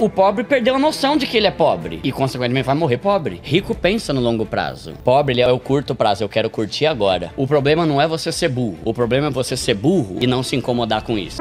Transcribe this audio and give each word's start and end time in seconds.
O 0.00 0.08
pobre 0.08 0.42
perdeu 0.44 0.74
a 0.74 0.78
noção 0.78 1.16
de 1.16 1.26
que 1.26 1.36
ele 1.36 1.46
é 1.46 1.50
pobre 1.50 2.00
e, 2.02 2.10
consequentemente, 2.10 2.66
vai 2.66 2.74
morrer 2.74 2.98
pobre. 2.98 3.40
Rico 3.42 3.74
pensa 3.74 4.12
no 4.12 4.20
longo 4.20 4.44
prazo. 4.44 4.92
Pobre, 5.04 5.34
ele 5.34 5.40
é 5.40 5.50
o 5.50 5.58
curto 5.58 5.94
prazo. 5.94 6.24
Eu 6.24 6.28
quero 6.28 6.50
curtir 6.50 6.86
agora. 6.86 7.32
O 7.36 7.46
problema 7.46 7.86
não 7.86 8.00
é 8.00 8.06
você 8.06 8.32
ser 8.32 8.48
burro. 8.48 8.78
O 8.84 8.92
problema 8.92 9.28
é 9.28 9.30
você 9.30 9.56
ser 9.56 9.74
burro 9.74 10.16
e 10.20 10.26
não 10.26 10.42
se 10.42 10.56
incomodar 10.56 11.02
com 11.02 11.16
isso. 11.16 11.40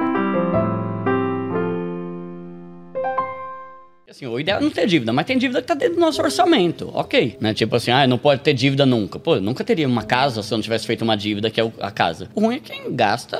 Assim, 4.13 4.28
o 4.28 4.39
ideal 4.39 4.59
é 4.59 4.61
não 4.61 4.70
ter 4.70 4.86
dívida, 4.86 5.11
mas 5.11 5.25
tem 5.25 5.39
dívida 5.39 5.59
que 5.59 5.68
tá 5.68 5.73
dentro 5.73 5.96
do 5.96 6.00
nosso 6.00 6.21
orçamento, 6.21 6.91
ok. 6.93 7.36
Né? 7.39 7.52
Tipo 7.52 7.77
assim, 7.77 7.89
ah, 7.89 8.05
não 8.05 8.20
pode 8.20 8.41
ter 8.41 8.54
dívida 8.54 8.86
nunca. 8.86 9.18
Pô, 9.18 9.38
nunca 9.38 9.64
teria 9.64 9.88
uma 9.88 10.04
casa 10.04 10.43
se 10.43 10.54
eu 10.54 10.57
não 10.59 10.61
tivesse 10.61 10.86
feito 10.86 11.02
uma 11.02 11.18
dívida, 11.18 11.50
que 11.50 11.59
é 11.59 11.71
a 11.79 11.89
casa. 11.89 12.29
O 12.36 12.41
ruim 12.41 12.57
é 12.57 12.60
quem 12.60 12.96
gasta 12.96 13.39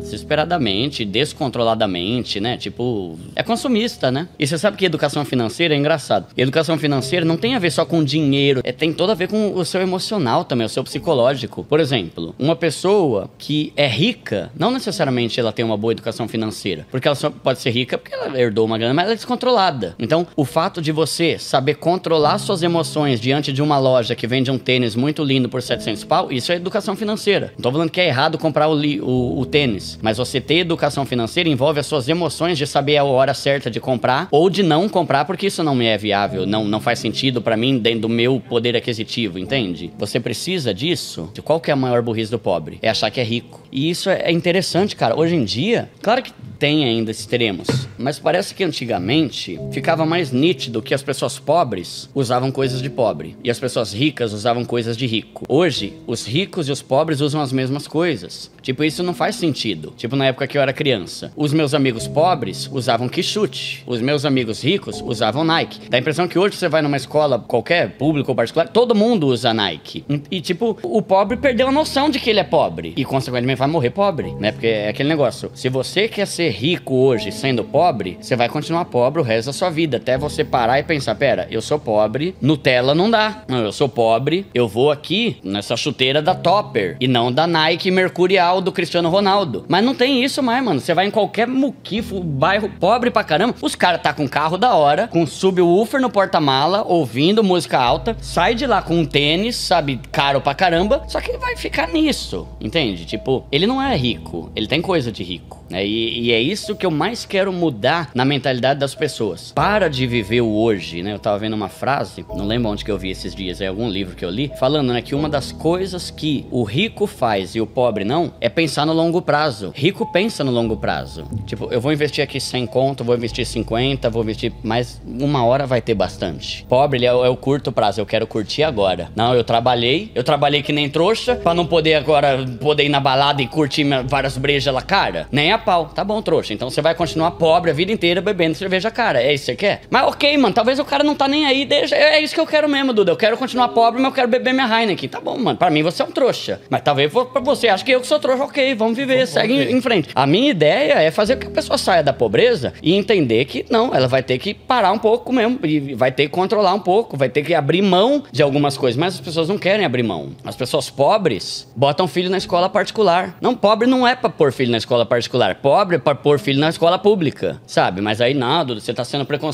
desesperadamente, 0.00 1.04
descontroladamente, 1.04 2.40
né? 2.40 2.56
Tipo, 2.56 3.18
é 3.36 3.42
consumista, 3.42 4.10
né? 4.10 4.30
E 4.38 4.46
você 4.46 4.56
sabe 4.56 4.78
que 4.78 4.86
educação 4.86 5.26
financeira 5.26 5.74
é 5.74 5.76
engraçado. 5.76 6.28
educação 6.38 6.78
financeira 6.78 7.26
não 7.26 7.36
tem 7.36 7.54
a 7.54 7.58
ver 7.58 7.70
só 7.70 7.84
com 7.84 8.02
dinheiro, 8.02 8.62
é, 8.64 8.72
tem 8.72 8.94
todo 8.94 9.10
a 9.10 9.14
ver 9.14 9.28
com 9.28 9.52
o 9.52 9.62
seu 9.62 9.82
emocional 9.82 10.42
também, 10.42 10.64
o 10.64 10.70
seu 10.70 10.82
psicológico. 10.82 11.64
Por 11.64 11.80
exemplo, 11.80 12.34
uma 12.38 12.56
pessoa 12.56 13.30
que 13.36 13.74
é 13.76 13.86
rica, 13.86 14.50
não 14.58 14.70
necessariamente 14.70 15.38
ela 15.38 15.52
tem 15.52 15.66
uma 15.66 15.76
boa 15.76 15.92
educação 15.92 16.26
financeira, 16.26 16.86
porque 16.90 17.06
ela 17.06 17.14
só 17.14 17.28
pode 17.28 17.60
ser 17.60 17.68
rica 17.72 17.98
porque 17.98 18.14
ela 18.14 18.40
herdou 18.40 18.64
uma 18.64 18.78
grana, 18.78 18.94
mas 18.94 19.04
ela 19.04 19.12
é 19.12 19.16
descontrolada. 19.16 19.97
Então, 19.98 20.26
o 20.36 20.44
fato 20.44 20.80
de 20.80 20.92
você 20.92 21.38
saber 21.38 21.74
controlar 21.74 22.38
suas 22.38 22.62
emoções 22.62 23.20
diante 23.20 23.52
de 23.52 23.62
uma 23.62 23.78
loja 23.78 24.14
que 24.14 24.26
vende 24.26 24.50
um 24.50 24.58
tênis 24.58 24.94
muito 24.94 25.24
lindo 25.24 25.48
por 25.48 25.60
700 25.60 26.04
pau, 26.04 26.30
isso 26.30 26.52
é 26.52 26.56
educação 26.56 26.94
financeira. 26.94 27.52
Não 27.56 27.62
tô 27.62 27.72
falando 27.72 27.90
que 27.90 28.00
é 28.00 28.06
errado 28.06 28.38
comprar 28.38 28.68
o, 28.68 28.74
o, 28.74 29.40
o 29.40 29.46
tênis, 29.46 29.98
mas 30.00 30.18
você 30.18 30.40
ter 30.40 30.58
educação 30.58 31.04
financeira 31.04 31.48
envolve 31.48 31.80
as 31.80 31.86
suas 31.86 32.08
emoções 32.08 32.56
de 32.56 32.66
saber 32.66 32.96
a 32.96 33.04
hora 33.04 33.34
certa 33.34 33.70
de 33.70 33.80
comprar 33.80 34.28
ou 34.30 34.48
de 34.48 34.62
não 34.62 34.88
comprar 34.88 35.24
porque 35.24 35.46
isso 35.46 35.62
não 35.62 35.74
me 35.74 35.86
é 35.86 35.98
viável, 35.98 36.46
não, 36.46 36.64
não 36.64 36.80
faz 36.80 36.98
sentido 36.98 37.42
para 37.42 37.56
mim 37.56 37.78
dentro 37.78 38.00
do 38.00 38.08
meu 38.08 38.40
poder 38.40 38.76
aquisitivo, 38.76 39.38
entende? 39.38 39.92
Você 39.98 40.20
precisa 40.20 40.72
disso. 40.72 41.30
De 41.34 41.42
qual 41.42 41.60
que 41.60 41.70
é 41.70 41.74
a 41.74 41.76
maior 41.76 42.02
burrice 42.02 42.30
do 42.30 42.38
pobre? 42.38 42.78
É 42.82 42.88
achar 42.88 43.10
que 43.10 43.20
é 43.20 43.24
rico. 43.24 43.60
E 43.72 43.90
isso 43.90 44.08
é 44.10 44.30
interessante, 44.30 44.94
cara. 44.94 45.18
Hoje 45.18 45.34
em 45.34 45.44
dia, 45.44 45.90
claro 46.00 46.22
que 46.22 46.32
tem 46.58 46.84
ainda 46.84 47.10
extremos, 47.10 47.68
mas 47.96 48.18
parece 48.18 48.54
que 48.54 48.64
antigamente 48.64 49.58
ficava 49.70 49.87
mais 49.96 50.32
nítido 50.32 50.82
que 50.82 50.94
as 50.94 51.02
pessoas 51.02 51.38
pobres 51.38 52.08
usavam 52.14 52.50
coisas 52.50 52.82
de 52.82 52.90
pobre 52.90 53.36
e 53.42 53.50
as 53.50 53.58
pessoas 53.58 53.92
ricas 53.92 54.32
usavam 54.32 54.64
coisas 54.64 54.96
de 54.96 55.06
rico. 55.06 55.44
Hoje, 55.48 55.94
os 56.06 56.26
ricos 56.26 56.68
e 56.68 56.72
os 56.72 56.82
pobres 56.82 57.20
usam 57.20 57.40
as 57.40 57.52
mesmas 57.52 57.86
coisas. 57.86 58.50
Tipo, 58.62 58.84
isso 58.84 59.02
não 59.02 59.14
faz 59.14 59.36
sentido. 59.36 59.92
Tipo, 59.96 60.14
na 60.14 60.26
época 60.26 60.46
que 60.46 60.58
eu 60.58 60.62
era 60.62 60.72
criança, 60.72 61.32
os 61.36 61.52
meus 61.52 61.72
amigos 61.72 62.06
pobres 62.06 62.68
usavam 62.72 63.08
Quixute, 63.08 63.82
os 63.86 64.00
meus 64.00 64.24
amigos 64.24 64.62
ricos 64.62 65.00
usavam 65.00 65.44
Nike. 65.44 65.88
Dá 65.88 65.96
a 65.96 66.00
impressão 66.00 66.28
que 66.28 66.38
hoje 66.38 66.56
você 66.56 66.68
vai 66.68 66.82
numa 66.82 66.96
escola 66.96 67.38
qualquer, 67.38 67.96
público 67.96 68.30
ou 68.30 68.36
particular, 68.36 68.68
todo 68.68 68.94
mundo 68.94 69.26
usa 69.26 69.54
Nike. 69.54 70.04
E, 70.30 70.40
tipo, 70.40 70.78
o 70.82 71.00
pobre 71.00 71.36
perdeu 71.36 71.68
a 71.68 71.72
noção 71.72 72.10
de 72.10 72.18
que 72.18 72.28
ele 72.28 72.40
é 72.40 72.44
pobre 72.44 72.92
e, 72.96 73.04
consequentemente, 73.04 73.58
vai 73.58 73.68
morrer 73.68 73.90
pobre, 73.90 74.32
né? 74.34 74.52
Porque 74.52 74.66
é 74.66 74.88
aquele 74.88 75.08
negócio. 75.08 75.50
Se 75.54 75.68
você 75.68 76.08
quer 76.08 76.26
ser 76.26 76.50
rico 76.50 76.94
hoje 76.94 77.32
sendo 77.32 77.64
pobre, 77.64 78.18
você 78.20 78.36
vai 78.36 78.48
continuar 78.48 78.84
pobre 78.84 79.20
o 79.20 79.24
resto 79.24 79.46
da 79.46 79.52
sua 79.52 79.70
vida, 79.70 79.77
até 79.96 80.18
você 80.18 80.44
parar 80.44 80.78
e 80.78 80.82
pensar: 80.82 81.14
pera, 81.14 81.46
eu 81.50 81.60
sou 81.60 81.78
pobre, 81.78 82.34
Nutella 82.40 82.94
não 82.94 83.10
dá. 83.10 83.42
Não, 83.48 83.58
eu 83.58 83.72
sou 83.72 83.88
pobre, 83.88 84.46
eu 84.54 84.66
vou 84.66 84.90
aqui 84.90 85.36
nessa 85.42 85.76
chuteira 85.76 86.20
da 86.20 86.34
Topper 86.34 86.96
e 87.00 87.06
não 87.06 87.32
da 87.32 87.46
Nike 87.46 87.90
Mercurial 87.90 88.60
do 88.60 88.72
Cristiano 88.72 89.08
Ronaldo. 89.08 89.64
Mas 89.68 89.84
não 89.84 89.94
tem 89.94 90.24
isso 90.24 90.42
mais, 90.42 90.64
mano. 90.64 90.80
Você 90.80 90.94
vai 90.94 91.06
em 91.06 91.10
qualquer 91.10 91.46
muquifo, 91.46 92.20
bairro 92.20 92.70
pobre 92.80 93.10
pra 93.10 93.24
caramba, 93.24 93.54
os 93.60 93.74
caras 93.74 94.02
tá 94.02 94.12
com 94.12 94.28
carro 94.28 94.56
da 94.56 94.74
hora, 94.74 95.08
com 95.08 95.26
subwoofer 95.26 96.00
no 96.00 96.10
porta-mala, 96.10 96.84
ouvindo 96.86 97.44
música 97.44 97.78
alta, 97.78 98.16
sai 98.20 98.54
de 98.54 98.66
lá 98.66 98.82
com 98.82 98.98
um 98.98 99.04
tênis, 99.04 99.56
sabe, 99.56 100.00
caro 100.10 100.40
pra 100.40 100.54
caramba, 100.54 101.02
só 101.08 101.20
que 101.20 101.36
vai 101.38 101.56
ficar 101.56 101.88
nisso, 101.88 102.48
entende? 102.60 103.04
Tipo, 103.04 103.44
ele 103.50 103.66
não 103.66 103.82
é 103.82 103.96
rico, 103.96 104.50
ele 104.54 104.66
tem 104.66 104.80
coisa 104.80 105.10
de 105.12 105.22
rico. 105.22 105.58
É, 105.70 105.86
e, 105.86 106.20
e, 106.20 106.32
é 106.32 106.40
isso 106.40 106.74
que 106.74 106.86
eu 106.86 106.90
mais 106.90 107.24
quero 107.24 107.52
mudar 107.52 108.10
na 108.14 108.24
mentalidade 108.24 108.80
das 108.80 108.94
pessoas. 108.94 109.52
De 109.68 110.06
viver 110.06 110.40
o 110.40 110.50
hoje, 110.50 111.02
né? 111.02 111.12
Eu 111.12 111.18
tava 111.18 111.38
vendo 111.38 111.52
uma 111.52 111.68
frase, 111.68 112.24
não 112.34 112.46
lembro 112.46 112.70
onde 112.70 112.82
que 112.82 112.90
eu 112.90 112.96
vi 112.96 113.10
esses 113.10 113.34
dias, 113.34 113.60
é 113.60 113.66
algum 113.66 113.86
livro 113.86 114.16
que 114.16 114.24
eu 114.24 114.30
li, 114.30 114.50
falando, 114.58 114.94
né, 114.94 115.02
que 115.02 115.14
uma 115.14 115.28
das 115.28 115.52
coisas 115.52 116.10
que 116.10 116.46
o 116.50 116.62
rico 116.62 117.06
faz 117.06 117.54
e 117.54 117.60
o 117.60 117.66
pobre 117.66 118.02
não 118.02 118.32
é 118.40 118.48
pensar 118.48 118.86
no 118.86 118.94
longo 118.94 119.20
prazo. 119.20 119.70
Rico 119.74 120.10
pensa 120.10 120.42
no 120.42 120.50
longo 120.50 120.74
prazo. 120.74 121.26
Tipo, 121.44 121.68
eu 121.70 121.82
vou 121.82 121.92
investir 121.92 122.24
aqui 122.24 122.40
100 122.40 122.66
conto, 122.66 123.04
vou 123.04 123.14
investir 123.14 123.44
50, 123.44 124.08
vou 124.08 124.22
investir 124.22 124.50
mais 124.62 125.02
uma 125.04 125.44
hora 125.44 125.66
vai 125.66 125.82
ter 125.82 125.94
bastante. 125.94 126.64
Pobre, 126.66 126.98
ele 126.98 127.06
é, 127.06 127.10
é 127.10 127.28
o 127.28 127.36
curto 127.36 127.70
prazo, 127.70 128.00
eu 128.00 128.06
quero 128.06 128.26
curtir 128.26 128.62
agora. 128.62 129.10
Não, 129.14 129.34
eu 129.34 129.44
trabalhei, 129.44 130.10
eu 130.14 130.24
trabalhei 130.24 130.62
que 130.62 130.72
nem 130.72 130.88
trouxa 130.88 131.36
para 131.36 131.52
não 131.52 131.66
poder 131.66 131.94
agora 131.94 132.42
poder 132.58 132.84
ir 132.84 132.88
na 132.88 133.00
balada 133.00 133.42
e 133.42 133.46
curtir 133.46 133.84
várias 134.06 134.38
brejas 134.38 134.72
lá 134.72 134.80
cara. 134.80 135.28
Nem 135.30 135.52
a 135.52 135.58
pau. 135.58 135.90
Tá 135.94 136.02
bom, 136.02 136.22
trouxa. 136.22 136.54
Então 136.54 136.70
você 136.70 136.80
vai 136.80 136.94
continuar 136.94 137.32
pobre 137.32 137.70
a 137.70 137.74
vida 137.74 137.92
inteira 137.92 138.22
bebendo 138.22 138.54
cerveja 138.54 138.90
cara. 138.90 139.20
É 139.22 139.34
isso 139.34 139.50
quer? 139.58 139.82
Mas 139.90 140.06
ok, 140.06 140.36
mano. 140.38 140.54
Talvez 140.54 140.78
o 140.78 140.84
cara 140.84 141.04
não 141.04 141.14
tá 141.14 141.28
nem 141.28 141.46
aí. 141.46 141.64
Deixa. 141.64 141.94
É 141.94 142.20
isso 142.20 142.34
que 142.34 142.40
eu 142.40 142.46
quero 142.46 142.68
mesmo, 142.68 142.92
Duda. 142.92 143.12
Eu 143.12 143.16
quero 143.16 143.36
continuar 143.36 143.68
pobre, 143.68 144.00
mas 144.00 144.10
eu 144.10 144.14
quero 144.14 144.28
beber 144.28 144.54
minha 144.54 144.66
Heineken. 144.66 145.08
Tá 145.08 145.20
bom, 145.20 145.36
mano. 145.38 145.58
Pra 145.58 145.70
mim 145.70 145.82
você 145.82 146.02
é 146.02 146.04
um 146.04 146.10
trouxa. 146.10 146.60
Mas 146.70 146.82
talvez 146.82 147.12
pra 147.12 147.40
você 147.40 147.68
acha 147.68 147.84
que 147.84 147.90
eu 147.90 148.00
que 148.00 148.06
sou 148.06 148.18
trouxa. 148.18 148.44
Ok, 148.44 148.74
vamos 148.74 148.96
viver. 148.96 149.16
Vamos, 149.16 149.30
segue 149.30 149.52
em, 149.52 149.76
em, 149.76 149.80
frente. 149.80 150.08
A 150.14 150.26
minha 150.26 150.50
ideia 150.50 150.94
é 150.94 151.10
fazer 151.10 151.36
com 151.36 151.42
que 151.42 151.46
a 151.48 151.50
pessoa 151.50 151.76
saia 151.76 152.02
da 152.02 152.12
pobreza 152.12 152.72
e 152.82 152.94
entender 152.94 153.44
que 153.44 153.66
não, 153.70 153.94
ela 153.94 154.06
vai 154.06 154.22
ter 154.22 154.38
que 154.38 154.54
parar 154.54 154.92
um 154.92 154.98
pouco 154.98 155.32
mesmo. 155.32 155.58
E 155.64 155.94
vai 155.94 156.12
ter 156.12 156.24
que 156.24 156.30
controlar 156.30 156.74
um 156.74 156.80
pouco. 156.80 157.16
Vai 157.16 157.28
ter 157.28 157.42
que 157.42 157.54
abrir 157.54 157.82
mão 157.82 158.22
de 158.30 158.42
algumas 158.42 158.76
coisas. 158.76 158.98
Mas 158.98 159.14
as 159.14 159.20
pessoas 159.20 159.48
não 159.48 159.58
querem 159.58 159.84
abrir 159.84 160.02
mão. 160.02 160.30
As 160.44 160.56
pessoas 160.56 160.88
pobres 160.88 161.66
botam 161.74 162.06
filho 162.06 162.30
na 162.30 162.38
escola 162.38 162.68
particular. 162.68 163.36
Não, 163.40 163.54
pobre 163.54 163.86
não 163.86 164.06
é 164.06 164.14
pra 164.14 164.30
pôr 164.30 164.52
filho 164.52 164.70
na 164.70 164.78
escola 164.78 165.04
particular. 165.04 165.56
Pobre 165.56 165.78
pobre 165.78 165.98
para 165.98 166.14
pôr 166.14 166.38
filho 166.38 166.60
na 166.60 166.68
escola 166.68 166.98
pública, 166.98 167.60
sabe? 167.66 168.00
Mas 168.00 168.20
aí 168.20 168.34
nada, 168.34 168.74
você 168.74 168.92
tá 168.92 169.04
sendo 169.04 169.24
preconceituoso. 169.24 169.47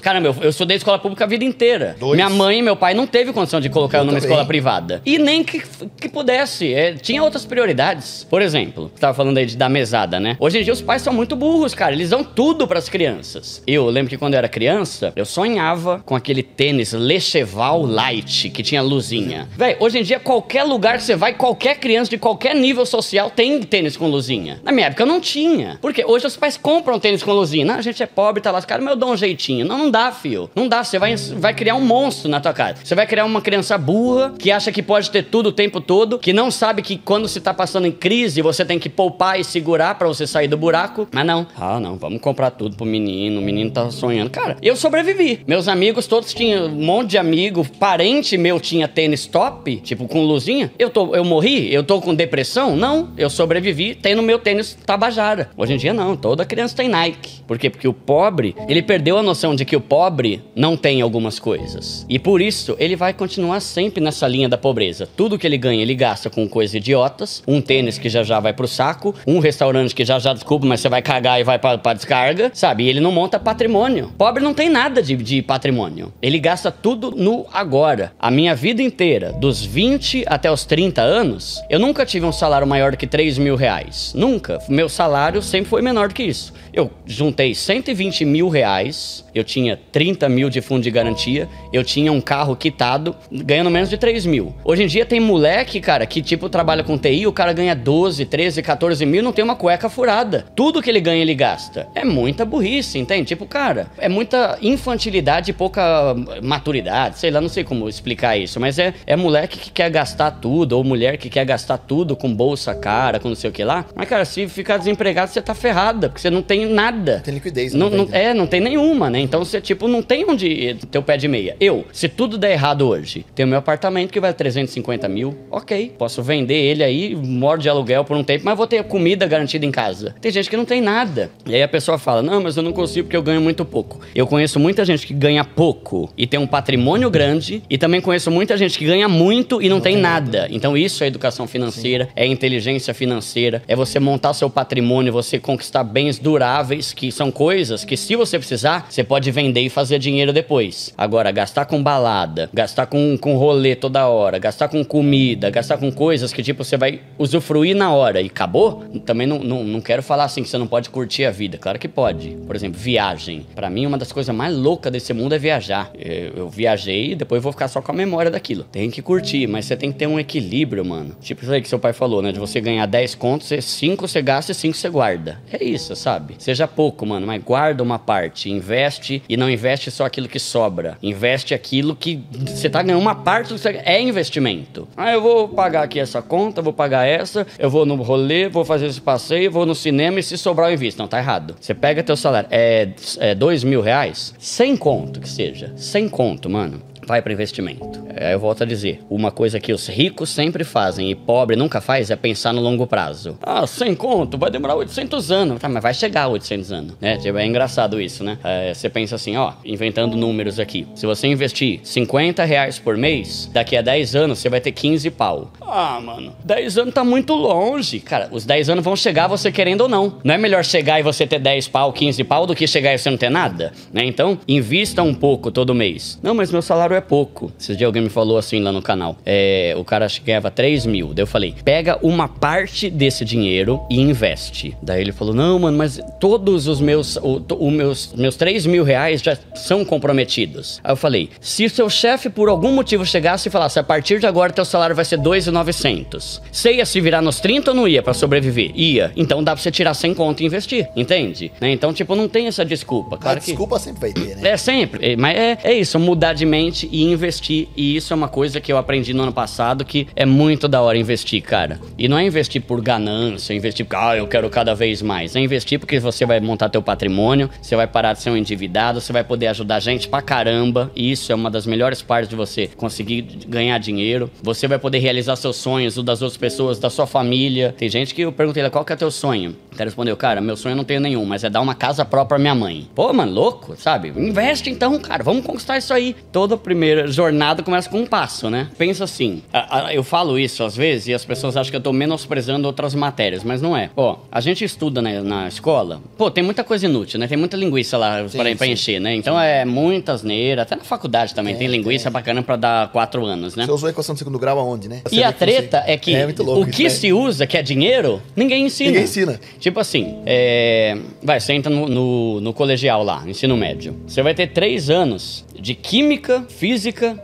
Caramba, 0.00 0.28
eu, 0.28 0.36
eu 0.42 0.50
estudei 0.50 0.76
escola 0.76 0.98
pública 0.98 1.24
a 1.24 1.26
vida 1.26 1.44
inteira. 1.44 1.96
Dois. 1.98 2.14
Minha 2.16 2.28
mãe 2.30 2.58
e 2.58 2.62
meu 2.62 2.76
pai 2.76 2.94
não 2.94 3.06
teve 3.06 3.32
condição 3.32 3.60
de 3.60 3.68
colocar 3.68 3.98
eu, 3.98 4.02
eu 4.02 4.06
numa 4.06 4.18
também. 4.18 4.28
escola 4.30 4.46
privada. 4.46 5.02
E 5.04 5.18
nem 5.18 5.42
que, 5.44 5.62
que 6.00 6.08
pudesse. 6.08 6.72
É, 6.72 6.92
tinha 6.94 7.22
outras 7.22 7.44
prioridades. 7.44 8.26
Por 8.28 8.42
exemplo, 8.42 8.90
você 8.94 9.00
tava 9.00 9.14
falando 9.14 9.38
aí 9.38 9.46
de, 9.46 9.56
da 9.56 9.68
mesada, 9.68 10.18
né? 10.20 10.36
Hoje 10.38 10.58
em 10.60 10.64
dia 10.64 10.72
os 10.72 10.82
pais 10.82 11.02
são 11.02 11.12
muito 11.12 11.36
burros, 11.36 11.74
cara. 11.74 11.92
Eles 11.92 12.10
dão 12.10 12.22
tudo 12.22 12.66
para 12.66 12.78
as 12.78 12.88
crianças. 12.88 13.62
Eu 13.66 13.86
lembro 13.86 14.10
que 14.10 14.16
quando 14.18 14.34
eu 14.34 14.38
era 14.38 14.48
criança, 14.48 15.12
eu 15.16 15.24
sonhava 15.24 16.02
com 16.04 16.14
aquele 16.14 16.42
tênis 16.42 16.92
Lecheval 16.92 17.82
Light, 17.82 18.50
que 18.50 18.62
tinha 18.62 18.82
luzinha. 18.82 19.48
Véi, 19.56 19.76
hoje 19.80 19.98
em 19.98 20.02
dia, 20.02 20.18
qualquer 20.20 20.64
lugar 20.64 20.96
que 20.98 21.04
você 21.04 21.16
vai, 21.16 21.34
qualquer 21.34 21.78
criança 21.78 22.10
de 22.10 22.18
qualquer 22.18 22.54
nível 22.54 22.84
social 22.86 23.30
tem 23.30 23.62
tênis 23.62 23.96
com 23.96 24.08
luzinha. 24.08 24.60
Na 24.62 24.72
minha 24.72 24.86
época 24.86 25.02
eu 25.02 25.06
não 25.06 25.20
tinha. 25.20 25.78
Porque 25.80 26.04
hoje 26.04 26.26
os 26.26 26.36
pais 26.36 26.56
compram 26.56 26.98
tênis 26.98 27.22
com 27.22 27.32
luzinha. 27.32 27.64
Não, 27.64 27.74
a 27.74 27.82
gente 27.82 28.02
é 28.02 28.06
pobre, 28.06 28.42
tá 28.42 28.50
lascado, 28.50 28.82
mas 28.82 28.90
eu 28.90 28.96
dou 28.96 29.12
um 29.12 29.16
jeitinho. 29.16 29.35
Não, 29.64 29.78
não 29.78 29.90
dá, 29.90 30.10
filho. 30.12 30.50
Não 30.54 30.68
dá. 30.68 30.82
Você 30.82 30.98
vai, 30.98 31.16
vai 31.16 31.54
criar 31.54 31.74
um 31.74 31.80
monstro 31.80 32.28
na 32.28 32.40
tua 32.40 32.52
casa. 32.52 32.78
Você 32.82 32.94
vai 32.94 33.06
criar 33.06 33.24
uma 33.24 33.40
criança 33.40 33.76
burra 33.78 34.34
que 34.38 34.50
acha 34.50 34.72
que 34.72 34.82
pode 34.82 35.10
ter 35.10 35.24
tudo 35.24 35.48
o 35.48 35.52
tempo 35.52 35.80
todo, 35.80 36.18
que 36.18 36.32
não 36.32 36.50
sabe 36.50 36.82
que 36.82 36.96
quando 36.96 37.28
se 37.28 37.40
tá 37.40 37.52
passando 37.52 37.86
em 37.86 37.92
crise 37.92 38.42
você 38.42 38.64
tem 38.64 38.78
que 38.78 38.88
poupar 38.88 39.38
e 39.38 39.44
segurar 39.44 39.96
para 39.96 40.08
você 40.08 40.26
sair 40.26 40.48
do 40.48 40.56
buraco. 40.56 41.08
Mas 41.12 41.26
não. 41.26 41.46
Ah, 41.56 41.78
não, 41.80 41.96
vamos 41.96 42.20
comprar 42.20 42.50
tudo 42.50 42.76
pro 42.76 42.86
menino. 42.86 43.40
O 43.40 43.42
menino 43.42 43.70
tá 43.70 43.90
sonhando. 43.90 44.30
Cara, 44.30 44.56
eu 44.62 44.76
sobrevivi. 44.76 45.40
Meus 45.46 45.68
amigos 45.68 46.06
todos 46.06 46.32
tinham 46.32 46.66
um 46.66 46.84
monte 46.84 47.10
de 47.10 47.18
amigo, 47.18 47.66
parente 47.78 48.36
meu 48.36 48.58
tinha 48.60 48.88
tênis 48.88 49.26
top, 49.26 49.76
tipo 49.76 50.08
com 50.08 50.22
luzinha. 50.24 50.72
Eu 50.78 50.90
tô, 50.90 51.14
eu 51.14 51.24
morri? 51.24 51.72
Eu 51.72 51.82
tô 51.84 52.00
com 52.00 52.14
depressão? 52.14 52.76
Não, 52.76 53.10
eu 53.16 53.28
sobrevivi 53.30 53.94
tendo 53.94 54.22
meu 54.22 54.38
tênis 54.38 54.76
tabajara. 54.86 55.50
Hoje 55.56 55.74
em 55.74 55.76
dia 55.76 55.92
não, 55.92 56.16
toda 56.16 56.44
criança 56.44 56.76
tem 56.76 56.88
Nike. 56.88 57.42
Por 57.46 57.58
quê? 57.58 57.70
Porque 57.70 57.88
o 57.88 57.92
pobre, 57.92 58.54
ele 58.68 58.82
perdeu 58.82 59.18
a 59.18 59.22
noção 59.26 59.54
de 59.54 59.64
que 59.64 59.76
o 59.76 59.80
pobre 59.80 60.42
não 60.54 60.76
tem 60.76 61.02
algumas 61.02 61.38
coisas. 61.38 62.06
E 62.08 62.18
por 62.18 62.40
isso, 62.40 62.74
ele 62.78 62.96
vai 62.96 63.12
continuar 63.12 63.60
sempre 63.60 64.02
nessa 64.02 64.26
linha 64.26 64.48
da 64.48 64.56
pobreza. 64.56 65.08
Tudo 65.16 65.38
que 65.38 65.46
ele 65.46 65.58
ganha, 65.58 65.82
ele 65.82 65.94
gasta 65.94 66.30
com 66.30 66.48
coisas 66.48 66.74
idiotas, 66.74 67.42
um 67.46 67.60
tênis 67.60 67.98
que 67.98 68.08
já 68.08 68.22
já 68.22 68.40
vai 68.40 68.52
pro 68.52 68.66
saco, 68.68 69.14
um 69.26 69.38
restaurante 69.38 69.94
que 69.94 70.04
já 70.04 70.18
já, 70.18 70.32
desculpa, 70.32 70.66
mas 70.66 70.80
você 70.80 70.88
vai 70.88 71.02
cagar 71.02 71.40
e 71.40 71.44
vai 71.44 71.58
pra, 71.58 71.76
pra 71.76 71.92
descarga, 71.92 72.50
sabe? 72.54 72.84
E 72.84 72.88
ele 72.88 73.00
não 73.00 73.12
monta 73.12 73.38
patrimônio. 73.38 74.12
Pobre 74.16 74.42
não 74.42 74.54
tem 74.54 74.70
nada 74.70 75.02
de, 75.02 75.16
de 75.16 75.42
patrimônio. 75.42 76.12
Ele 76.22 76.38
gasta 76.38 76.70
tudo 76.70 77.10
no 77.10 77.44
agora. 77.52 78.12
A 78.18 78.30
minha 78.30 78.54
vida 78.54 78.82
inteira, 78.82 79.32
dos 79.32 79.64
20 79.64 80.24
até 80.26 80.50
os 80.50 80.64
30 80.64 81.02
anos, 81.02 81.60
eu 81.68 81.78
nunca 81.78 82.06
tive 82.06 82.24
um 82.24 82.32
salário 82.32 82.66
maior 82.66 82.92
do 82.92 82.96
que 82.96 83.06
3 83.06 83.38
mil 83.38 83.56
reais. 83.56 84.12
Nunca. 84.14 84.58
Meu 84.68 84.88
salário 84.88 85.42
sempre 85.42 85.68
foi 85.68 85.82
menor 85.82 86.08
do 86.08 86.14
que 86.14 86.22
isso. 86.22 86.52
Eu 86.76 86.90
juntei 87.06 87.54
120 87.54 88.26
mil 88.26 88.50
reais, 88.50 89.24
eu 89.34 89.42
tinha 89.42 89.80
30 89.90 90.28
mil 90.28 90.50
de 90.50 90.60
fundo 90.60 90.82
de 90.82 90.90
garantia, 90.90 91.48
eu 91.72 91.82
tinha 91.82 92.12
um 92.12 92.20
carro 92.20 92.54
quitado, 92.54 93.16
ganhando 93.32 93.70
menos 93.70 93.88
de 93.88 93.96
3 93.96 94.26
mil. 94.26 94.54
Hoje 94.62 94.82
em 94.82 94.86
dia 94.86 95.06
tem 95.06 95.18
moleque, 95.18 95.80
cara, 95.80 96.04
que 96.04 96.20
tipo 96.20 96.50
trabalha 96.50 96.84
com 96.84 96.98
TI, 96.98 97.26
o 97.26 97.32
cara 97.32 97.54
ganha 97.54 97.74
12, 97.74 98.26
13, 98.26 98.62
14 98.62 99.06
mil, 99.06 99.22
não 99.22 99.32
tem 99.32 99.42
uma 99.42 99.56
cueca 99.56 99.88
furada. 99.88 100.44
Tudo 100.54 100.82
que 100.82 100.90
ele 100.90 101.00
ganha, 101.00 101.22
ele 101.22 101.34
gasta. 101.34 101.88
É 101.94 102.04
muita 102.04 102.44
burrice, 102.44 102.98
entende? 102.98 103.24
Tipo, 103.24 103.46
cara, 103.46 103.86
é 103.96 104.06
muita 104.06 104.58
infantilidade 104.60 105.52
e 105.52 105.54
pouca 105.54 106.14
maturidade, 106.42 107.18
sei 107.18 107.30
lá, 107.30 107.40
não 107.40 107.48
sei 107.48 107.64
como 107.64 107.88
explicar 107.88 108.36
isso, 108.36 108.60
mas 108.60 108.78
é, 108.78 108.92
é 109.06 109.16
moleque 109.16 109.58
que 109.58 109.70
quer 109.70 109.88
gastar 109.88 110.30
tudo, 110.30 110.74
ou 110.74 110.84
mulher 110.84 111.16
que 111.16 111.30
quer 111.30 111.46
gastar 111.46 111.78
tudo 111.78 112.14
com 112.14 112.34
bolsa 112.34 112.74
cara, 112.74 113.18
com 113.18 113.30
não 113.30 113.34
sei 113.34 113.48
o 113.48 113.52
que 113.52 113.64
lá. 113.64 113.86
Mas, 113.94 114.06
cara, 114.06 114.26
se 114.26 114.46
ficar 114.46 114.76
desempregado, 114.76 115.30
você 115.30 115.40
tá 115.40 115.54
ferrada, 115.54 116.10
porque 116.10 116.20
você 116.20 116.28
não 116.28 116.42
tem 116.42 116.65
nada. 116.66 117.20
Tem 117.24 117.34
liquidez, 117.34 117.72
não, 117.72 117.88
não 117.90 117.98
não- 117.98 118.06
tem, 118.06 118.14
né? 118.14 118.24
É, 118.26 118.34
não 118.34 118.46
tem 118.46 118.60
nenhuma, 118.60 119.08
né? 119.10 119.20
Então 119.20 119.44
você, 119.44 119.60
tipo, 119.60 119.88
não 119.88 120.02
tem 120.02 120.24
onde 120.28 120.76
ter 120.90 120.98
o 120.98 121.02
pé 121.02 121.16
de 121.16 121.28
meia. 121.28 121.56
Eu, 121.60 121.84
se 121.92 122.08
tudo 122.08 122.36
der 122.38 122.52
errado 122.52 122.86
hoje, 122.88 123.24
tenho 123.34 123.48
meu 123.48 123.58
apartamento 123.58 124.10
que 124.12 124.20
vale 124.20 124.34
350 124.34 125.08
mil, 125.08 125.36
ok. 125.50 125.92
Posso 125.98 126.22
vender 126.22 126.54
ele 126.54 126.82
aí, 126.82 127.14
moro 127.14 127.60
de 127.60 127.68
aluguel 127.68 128.04
por 128.04 128.16
um 128.16 128.24
tempo, 128.24 128.44
mas 128.44 128.56
vou 128.56 128.66
ter 128.66 128.82
comida 128.84 129.26
garantida 129.26 129.64
em 129.66 129.70
casa. 129.70 130.14
Tem 130.20 130.30
gente 130.32 130.48
que 130.50 130.56
não 130.56 130.64
tem 130.64 130.80
nada. 130.80 131.30
E 131.46 131.54
aí 131.54 131.62
a 131.62 131.68
pessoa 131.68 131.98
fala: 131.98 132.22
Não, 132.22 132.42
mas 132.42 132.56
eu 132.56 132.62
não 132.62 132.72
consigo 132.72 133.04
porque 133.06 133.16
eu 133.16 133.22
ganho 133.22 133.40
muito 133.40 133.64
pouco. 133.64 134.00
Eu 134.14 134.26
conheço 134.26 134.58
muita 134.58 134.84
gente 134.84 135.06
que 135.06 135.14
ganha 135.14 135.44
pouco 135.44 136.10
e 136.16 136.26
tem 136.26 136.38
um 136.40 136.46
patrimônio 136.46 137.10
grande, 137.10 137.62
e 137.68 137.78
também 137.78 138.00
conheço 138.00 138.30
muita 138.30 138.56
gente 138.56 138.78
que 138.78 138.84
ganha 138.84 139.08
muito 139.08 139.60
e 139.62 139.68
não, 139.68 139.80
tem, 139.80 139.96
nada. 139.96 140.46
Então 140.50 140.76
isso 140.76 141.02
é 141.02 141.06
educação 141.06 141.46
financeira, 141.46 142.08
é 142.14 142.26
inteligência 142.26 142.92
financeira, 142.92 143.62
é 143.66 143.74
você 143.74 143.98
montar 143.98 144.34
seu 144.34 144.50
patrimônio, 144.50 145.12
você 145.12 145.38
conquistar 145.38 145.82
bens 145.84 146.18
duráveis, 146.18 146.55
que 146.94 147.12
são 147.12 147.30
coisas 147.30 147.84
que 147.84 147.96
se 147.96 148.16
você 148.16 148.38
precisar, 148.38 148.86
você 148.88 149.04
pode 149.04 149.30
vender 149.30 149.60
e 149.60 149.68
fazer 149.68 149.98
dinheiro 149.98 150.32
depois. 150.32 150.92
Agora, 150.96 151.30
gastar 151.30 151.66
com 151.66 151.82
balada, 151.82 152.48
gastar 152.52 152.86
com, 152.86 153.16
com 153.18 153.36
rolê 153.36 153.74
toda 153.74 154.06
hora, 154.08 154.38
gastar 154.38 154.68
com 154.68 154.84
comida, 154.84 155.50
gastar 155.50 155.78
com 155.78 155.90
coisas 155.92 156.32
que 156.32 156.42
tipo 156.42 156.64
você 156.64 156.76
vai 156.76 157.00
usufruir 157.18 157.76
na 157.76 157.92
hora 157.92 158.20
e 158.20 158.26
acabou, 158.26 158.84
também 159.04 159.26
não, 159.26 159.38
não, 159.38 159.64
não 159.64 159.80
quero 159.80 160.02
falar 160.02 160.24
assim 160.24 160.42
que 160.42 160.48
você 160.48 160.58
não 160.58 160.66
pode 160.66 160.90
curtir 160.90 161.24
a 161.24 161.30
vida. 161.30 161.58
Claro 161.58 161.78
que 161.78 161.88
pode. 161.88 162.30
Por 162.46 162.56
exemplo, 162.56 162.78
viagem. 162.78 163.46
Pra 163.54 163.70
mim, 163.70 163.86
uma 163.86 163.98
das 163.98 164.12
coisas 164.12 164.34
mais 164.34 164.56
loucas 164.56 164.92
desse 164.92 165.12
mundo 165.12 165.34
é 165.34 165.38
viajar. 165.38 165.90
Eu, 165.98 166.32
eu 166.36 166.48
viajei 166.48 167.12
e 167.12 167.14
depois 167.14 167.42
vou 167.42 167.52
ficar 167.52 167.68
só 167.68 167.80
com 167.80 167.92
a 167.92 167.94
memória 167.94 168.30
daquilo. 168.30 168.64
Tem 168.64 168.90
que 168.90 169.02
curtir, 169.02 169.46
mas 169.46 169.64
você 169.64 169.76
tem 169.76 169.92
que 169.92 169.98
ter 169.98 170.06
um 170.06 170.18
equilíbrio, 170.18 170.84
mano. 170.84 171.16
Tipo 171.20 171.42
isso 171.42 171.52
aí 171.52 171.60
que 171.60 171.68
seu 171.68 171.78
pai 171.78 171.92
falou, 171.92 172.22
né? 172.22 172.32
De 172.32 172.38
você 172.38 172.60
ganhar 172.60 172.86
10 172.86 173.14
contos, 173.14 173.48
5 173.48 174.06
você 174.06 174.22
gasta 174.22 174.52
e 174.52 174.54
5 174.54 174.76
você 174.76 174.88
guarda. 174.88 175.40
É 175.52 175.62
isso, 175.62 175.94
sabe? 175.96 176.35
Seja 176.38 176.66
pouco, 176.68 177.06
mano, 177.06 177.26
mas 177.26 177.42
guarda 177.42 177.82
uma 177.82 177.98
parte. 177.98 178.50
Investe 178.50 179.22
e 179.28 179.36
não 179.36 179.50
investe 179.50 179.90
só 179.90 180.04
aquilo 180.04 180.28
que 180.28 180.38
sobra. 180.38 180.98
Investe 181.02 181.54
aquilo 181.54 181.96
que 181.96 182.22
você 182.46 182.68
tá 182.68 182.82
ganhando 182.82 183.00
uma 183.00 183.14
parte 183.14 183.48
do 183.48 183.54
que 183.54 183.60
você... 183.60 183.80
É 183.84 184.00
investimento. 184.00 184.88
Ah, 184.96 185.12
eu 185.12 185.20
vou 185.20 185.48
pagar 185.48 185.82
aqui 185.82 185.98
essa 185.98 186.22
conta, 186.22 186.62
vou 186.62 186.72
pagar 186.72 187.06
essa, 187.06 187.46
eu 187.58 187.70
vou 187.70 187.86
no 187.86 187.96
rolê, 187.96 188.48
vou 188.48 188.64
fazer 188.64 188.86
esse 188.86 189.00
passeio, 189.00 189.50
vou 189.50 189.66
no 189.66 189.74
cinema 189.74 190.20
e 190.20 190.22
se 190.22 190.36
sobrar 190.36 190.70
eu 190.70 190.74
invisto. 190.74 191.00
Não, 191.00 191.08
tá 191.08 191.18
errado. 191.18 191.56
Você 191.60 191.74
pega 191.74 192.02
teu 192.02 192.16
salário, 192.16 192.48
é, 192.50 192.88
é 193.18 193.34
dois 193.34 193.64
mil 193.64 193.80
reais, 193.80 194.34
sem 194.38 194.76
conto 194.76 195.20
que 195.20 195.28
seja, 195.28 195.72
sem 195.76 196.08
conto, 196.08 196.48
mano. 196.48 196.80
Vai 197.06 197.22
para 197.22 197.32
investimento. 197.32 198.04
É, 198.16 198.34
eu 198.34 198.40
volto 198.40 198.62
a 198.62 198.66
dizer, 198.66 199.02
uma 199.10 199.30
coisa 199.30 199.60
que 199.60 199.72
os 199.72 199.86
ricos 199.86 200.30
sempre 200.30 200.64
fazem 200.64 201.10
e 201.10 201.14
pobre 201.14 201.54
nunca 201.54 201.80
faz 201.80 202.10
é 202.10 202.16
pensar 202.16 202.52
no 202.52 202.60
longo 202.60 202.86
prazo. 202.86 203.38
Ah, 203.42 203.66
sem 203.66 203.94
conto, 203.94 204.38
vai 204.38 204.50
demorar 204.50 204.74
800 204.74 205.30
anos. 205.30 205.60
Tá, 205.60 205.68
mas 205.68 205.82
vai 205.82 205.94
chegar 205.94 206.22
a 206.22 206.28
800 206.28 206.72
anos, 206.72 206.94
né? 207.00 207.18
Tipo, 207.18 207.38
é 207.38 207.46
engraçado 207.46 208.00
isso, 208.00 208.24
né? 208.24 208.38
É, 208.42 208.72
você 208.72 208.88
pensa 208.88 209.14
assim, 209.16 209.36
ó, 209.36 209.52
inventando 209.64 210.16
números 210.16 210.58
aqui. 210.58 210.86
Se 210.94 211.06
você 211.06 211.26
investir 211.28 211.80
50 211.84 212.42
reais 212.44 212.78
por 212.78 212.96
mês, 212.96 213.50
daqui 213.52 213.76
a 213.76 213.82
10 213.82 214.16
anos 214.16 214.38
você 214.38 214.48
vai 214.48 214.60
ter 214.60 214.72
15 214.72 215.10
pau. 215.10 215.52
Ah, 215.60 216.00
mano, 216.00 216.32
10 216.44 216.78
anos 216.78 216.94
tá 216.94 217.04
muito 217.04 217.34
longe. 217.34 218.00
Cara, 218.00 218.28
os 218.32 218.44
10 218.44 218.70
anos 218.70 218.84
vão 218.84 218.96
chegar 218.96 219.28
você 219.28 219.52
querendo 219.52 219.82
ou 219.82 219.88
não. 219.88 220.14
Não 220.24 220.34
é 220.34 220.38
melhor 220.38 220.64
chegar 220.64 220.98
e 220.98 221.02
você 221.02 221.26
ter 221.26 221.38
10 221.38 221.68
pau, 221.68 221.92
15 221.92 222.24
pau 222.24 222.46
do 222.46 222.54
que 222.54 222.66
chegar 222.66 222.94
e 222.94 222.98
você 222.98 223.10
não 223.10 223.18
ter 223.18 223.30
nada, 223.30 223.72
né? 223.92 224.04
Então, 224.04 224.38
invista 224.48 225.02
um 225.02 225.14
pouco 225.14 225.50
todo 225.50 225.74
mês. 225.74 226.18
Não, 226.22 226.34
mas 226.34 226.50
meu 226.50 226.62
salário 226.62 226.95
é 226.96 227.00
pouco. 227.00 227.52
Esses 227.58 227.76
dias 227.76 227.86
alguém 227.86 228.02
me 228.02 228.08
falou 228.08 228.38
assim 228.38 228.60
lá 228.60 228.72
no 228.72 228.82
canal. 228.82 229.16
É, 229.24 229.74
o 229.76 229.84
cara 229.84 230.06
que 230.06 230.20
ganhava 230.20 230.50
3 230.50 230.86
mil. 230.86 231.12
Daí 231.14 231.22
eu 231.22 231.26
falei, 231.26 231.54
pega 231.64 231.98
uma 232.02 232.28
parte 232.28 232.88
desse 232.90 233.24
dinheiro 233.24 233.80
e 233.90 234.00
investe. 234.00 234.76
Daí 234.82 235.00
ele 235.00 235.12
falou, 235.12 235.34
não, 235.34 235.58
mano, 235.58 235.76
mas 235.76 236.00
todos 236.20 236.66
os 236.66 236.80
meus, 236.80 237.16
o, 237.16 237.42
o 237.58 237.70
meus, 237.70 238.12
meus 238.14 238.36
3 238.36 238.66
mil 238.66 238.84
reais 238.84 239.20
já 239.20 239.36
são 239.54 239.84
comprometidos. 239.84 240.80
Aí 240.82 240.92
eu 240.92 240.96
falei, 240.96 241.30
se 241.40 241.64
o 241.64 241.70
seu 241.70 241.88
chefe 241.90 242.28
por 242.28 242.48
algum 242.48 242.72
motivo 242.72 243.04
chegasse 243.04 243.48
e 243.48 243.52
falasse, 243.52 243.78
a 243.78 243.82
partir 243.84 244.18
de 244.20 244.26
agora 244.26 244.52
teu 244.52 244.64
salário 244.64 244.94
vai 244.94 245.04
ser 245.04 245.18
2,900. 245.18 246.42
Você 246.50 246.74
ia 246.74 246.86
se 246.86 247.00
virar 247.00 247.22
nos 247.22 247.40
30 247.40 247.70
ou 247.70 247.76
não 247.76 247.88
ia 247.88 248.02
pra 248.02 248.14
sobreviver? 248.14 248.72
Ia. 248.74 249.12
Então 249.16 249.42
dá 249.42 249.52
pra 249.52 249.62
você 249.62 249.70
tirar 249.70 249.94
sem 249.94 250.14
conta 250.14 250.42
e 250.42 250.46
investir, 250.46 250.88
entende? 250.96 251.52
Né? 251.60 251.70
Então, 251.70 251.92
tipo, 251.92 252.14
não 252.14 252.28
tem 252.28 252.46
essa 252.46 252.64
desculpa. 252.64 253.16
A 253.16 253.18
Claro 253.18 253.40
que... 253.40 253.46
desculpa 253.46 253.78
sempre 253.78 254.00
vai 254.00 254.12
ter, 254.12 254.36
né? 254.36 254.50
É 254.50 254.56
sempre. 254.56 255.12
É, 255.12 255.16
Mas 255.16 255.36
é, 255.36 255.58
é 255.64 255.74
isso, 255.74 255.98
mudar 255.98 256.32
de 256.32 256.46
mente 256.46 256.85
e 256.92 257.02
investir. 257.02 257.68
E 257.76 257.96
isso 257.96 258.12
é 258.12 258.16
uma 258.16 258.28
coisa 258.28 258.60
que 258.60 258.72
eu 258.72 258.78
aprendi 258.78 259.12
no 259.12 259.22
ano 259.22 259.32
passado 259.32 259.84
que 259.84 260.06
é 260.14 260.26
muito 260.26 260.68
da 260.68 260.80
hora 260.80 260.98
investir, 260.98 261.42
cara. 261.42 261.80
E 261.98 262.08
não 262.08 262.18
é 262.18 262.24
investir 262.24 262.62
por 262.62 262.80
ganância, 262.80 263.54
investir 263.54 263.84
porque, 263.84 263.96
ah, 263.96 264.16
eu 264.16 264.26
quero 264.26 264.48
cada 264.50 264.74
vez 264.74 265.02
mais. 265.02 265.34
É 265.34 265.40
investir 265.40 265.78
porque 265.78 265.98
você 265.98 266.26
vai 266.26 266.40
montar 266.40 266.68
teu 266.68 266.82
patrimônio, 266.82 267.50
você 267.60 267.74
vai 267.74 267.86
parar 267.86 268.12
de 268.12 268.22
ser 268.22 268.30
um 268.30 268.36
endividado, 268.36 269.00
você 269.00 269.12
vai 269.12 269.24
poder 269.24 269.48
ajudar 269.48 269.80
gente 269.80 270.08
pra 270.08 270.22
caramba. 270.22 270.90
E 270.94 271.10
isso 271.10 271.32
é 271.32 271.34
uma 271.34 271.50
das 271.50 271.66
melhores 271.66 272.02
partes 272.02 272.28
de 272.28 272.36
você 272.36 272.68
conseguir 272.76 273.22
ganhar 273.48 273.78
dinheiro. 273.78 274.30
Você 274.42 274.68
vai 274.68 274.78
poder 274.78 274.98
realizar 274.98 275.36
seus 275.36 275.56
sonhos, 275.56 275.96
o 275.96 276.02
das 276.02 276.22
outras 276.22 276.36
pessoas, 276.36 276.78
da 276.78 276.90
sua 276.90 277.06
família. 277.06 277.74
Tem 277.76 277.88
gente 277.88 278.14
que 278.14 278.22
eu 278.22 278.32
perguntei 278.32 278.68
qual 278.70 278.84
que 278.84 278.92
é 278.92 278.96
teu 278.96 279.10
sonho? 279.10 279.56
Cara 279.76 279.88
respondeu, 279.88 280.16
cara, 280.16 280.40
meu 280.40 280.56
sonho 280.56 280.72
eu 280.72 280.76
não 280.76 280.84
tenho 280.84 281.00
nenhum, 281.00 281.24
mas 281.24 281.44
é 281.44 281.50
dar 281.50 281.60
uma 281.60 281.74
casa 281.74 282.04
própria 282.04 282.26
pra 282.26 282.38
minha 282.38 282.54
mãe. 282.54 282.88
Pô, 282.94 283.12
mano, 283.12 283.32
louco, 283.32 283.76
sabe? 283.76 284.08
Investe 284.16 284.70
então, 284.70 284.98
cara, 284.98 285.22
vamos 285.22 285.44
conquistar 285.44 285.78
isso 285.78 285.92
aí. 285.92 286.14
Toda 286.32 286.54
primeira 286.76 287.08
jornada 287.08 287.62
começa 287.62 287.88
com 287.88 287.98
um 288.00 288.06
passo, 288.06 288.50
né? 288.50 288.68
Pensa 288.76 289.04
assim, 289.04 289.42
a- 289.50 289.86
a- 289.86 289.94
eu 289.94 290.04
falo 290.04 290.38
isso 290.38 290.62
às 290.62 290.76
vezes 290.76 291.08
e 291.08 291.14
as 291.14 291.24
pessoas 291.24 291.56
acham 291.56 291.70
que 291.70 291.76
eu 291.76 291.80
tô 291.80 291.90
menosprezando 291.92 292.66
outras 292.66 292.94
matérias, 292.94 293.42
mas 293.42 293.62
não 293.62 293.74
é. 293.74 293.88
Ó, 293.96 294.18
a 294.30 294.40
gente 294.42 294.62
estuda 294.62 295.00
na, 295.00 295.22
na 295.22 295.48
escola, 295.48 296.02
pô, 296.18 296.30
tem 296.30 296.44
muita 296.44 296.62
coisa 296.62 296.84
inútil, 296.84 297.18
né? 297.18 297.26
Tem 297.26 297.38
muita 297.38 297.56
linguiça 297.56 297.96
lá 297.96 298.28
Sim, 298.28 298.38
sim. 298.38 298.70
encher, 298.72 299.00
né? 299.00 299.14
Então 299.14 299.40
é 299.40 299.64
muita 299.64 300.12
asneira, 300.12 300.62
até 300.62 300.76
na 300.76 300.84
faculdade 300.84 301.34
também 301.34 301.54
tem, 301.54 301.66
Tem, 301.66 301.78
linguiça 301.78 302.10
bacana 302.10 302.42
pra 302.42 302.56
dar 302.56 302.92
quatro 302.92 303.24
anos, 303.24 303.56
né? 303.56 303.64
Você 303.64 303.72
usou 303.72 303.86
a 303.86 303.90
equação 303.90 304.14
de 304.14 304.18
segundo 304.18 304.38
grau 304.38 304.58
aonde, 304.58 304.86
né? 304.88 305.00
Você 305.06 305.16
E 305.16 305.24
a 305.24 305.32
treta 305.32 305.82
é 305.86 305.96
que 305.96 306.14
É 306.14 306.26
o 306.26 306.66
que 306.66 306.84
né? 306.84 306.88
se 306.90 307.10
usa, 307.12 307.46
que 307.46 307.56
é 307.56 307.62
dinheiro, 307.62 308.20
ninguém 308.36 308.66
ensina. 308.66 308.90
Ninguém 308.90 309.04
ensina. 309.04 309.40
Tipo 309.58 309.80
assim, 309.80 310.18
é, 310.26 310.96
vai, 311.22 311.40
você 311.40 311.54
entra 311.54 311.72
no, 311.72 311.88
no, 311.88 312.40
no 312.42 312.52
colegial 312.52 313.02
lá, 313.02 313.22
ensino 313.26 313.56
médio. 313.56 313.96
Você 314.06 314.22
vai 314.22 314.34
ter 314.34 314.48
três 314.48 314.90
anos 314.90 315.44
de 315.58 315.74
química, 315.74 316.44
física 316.48 316.65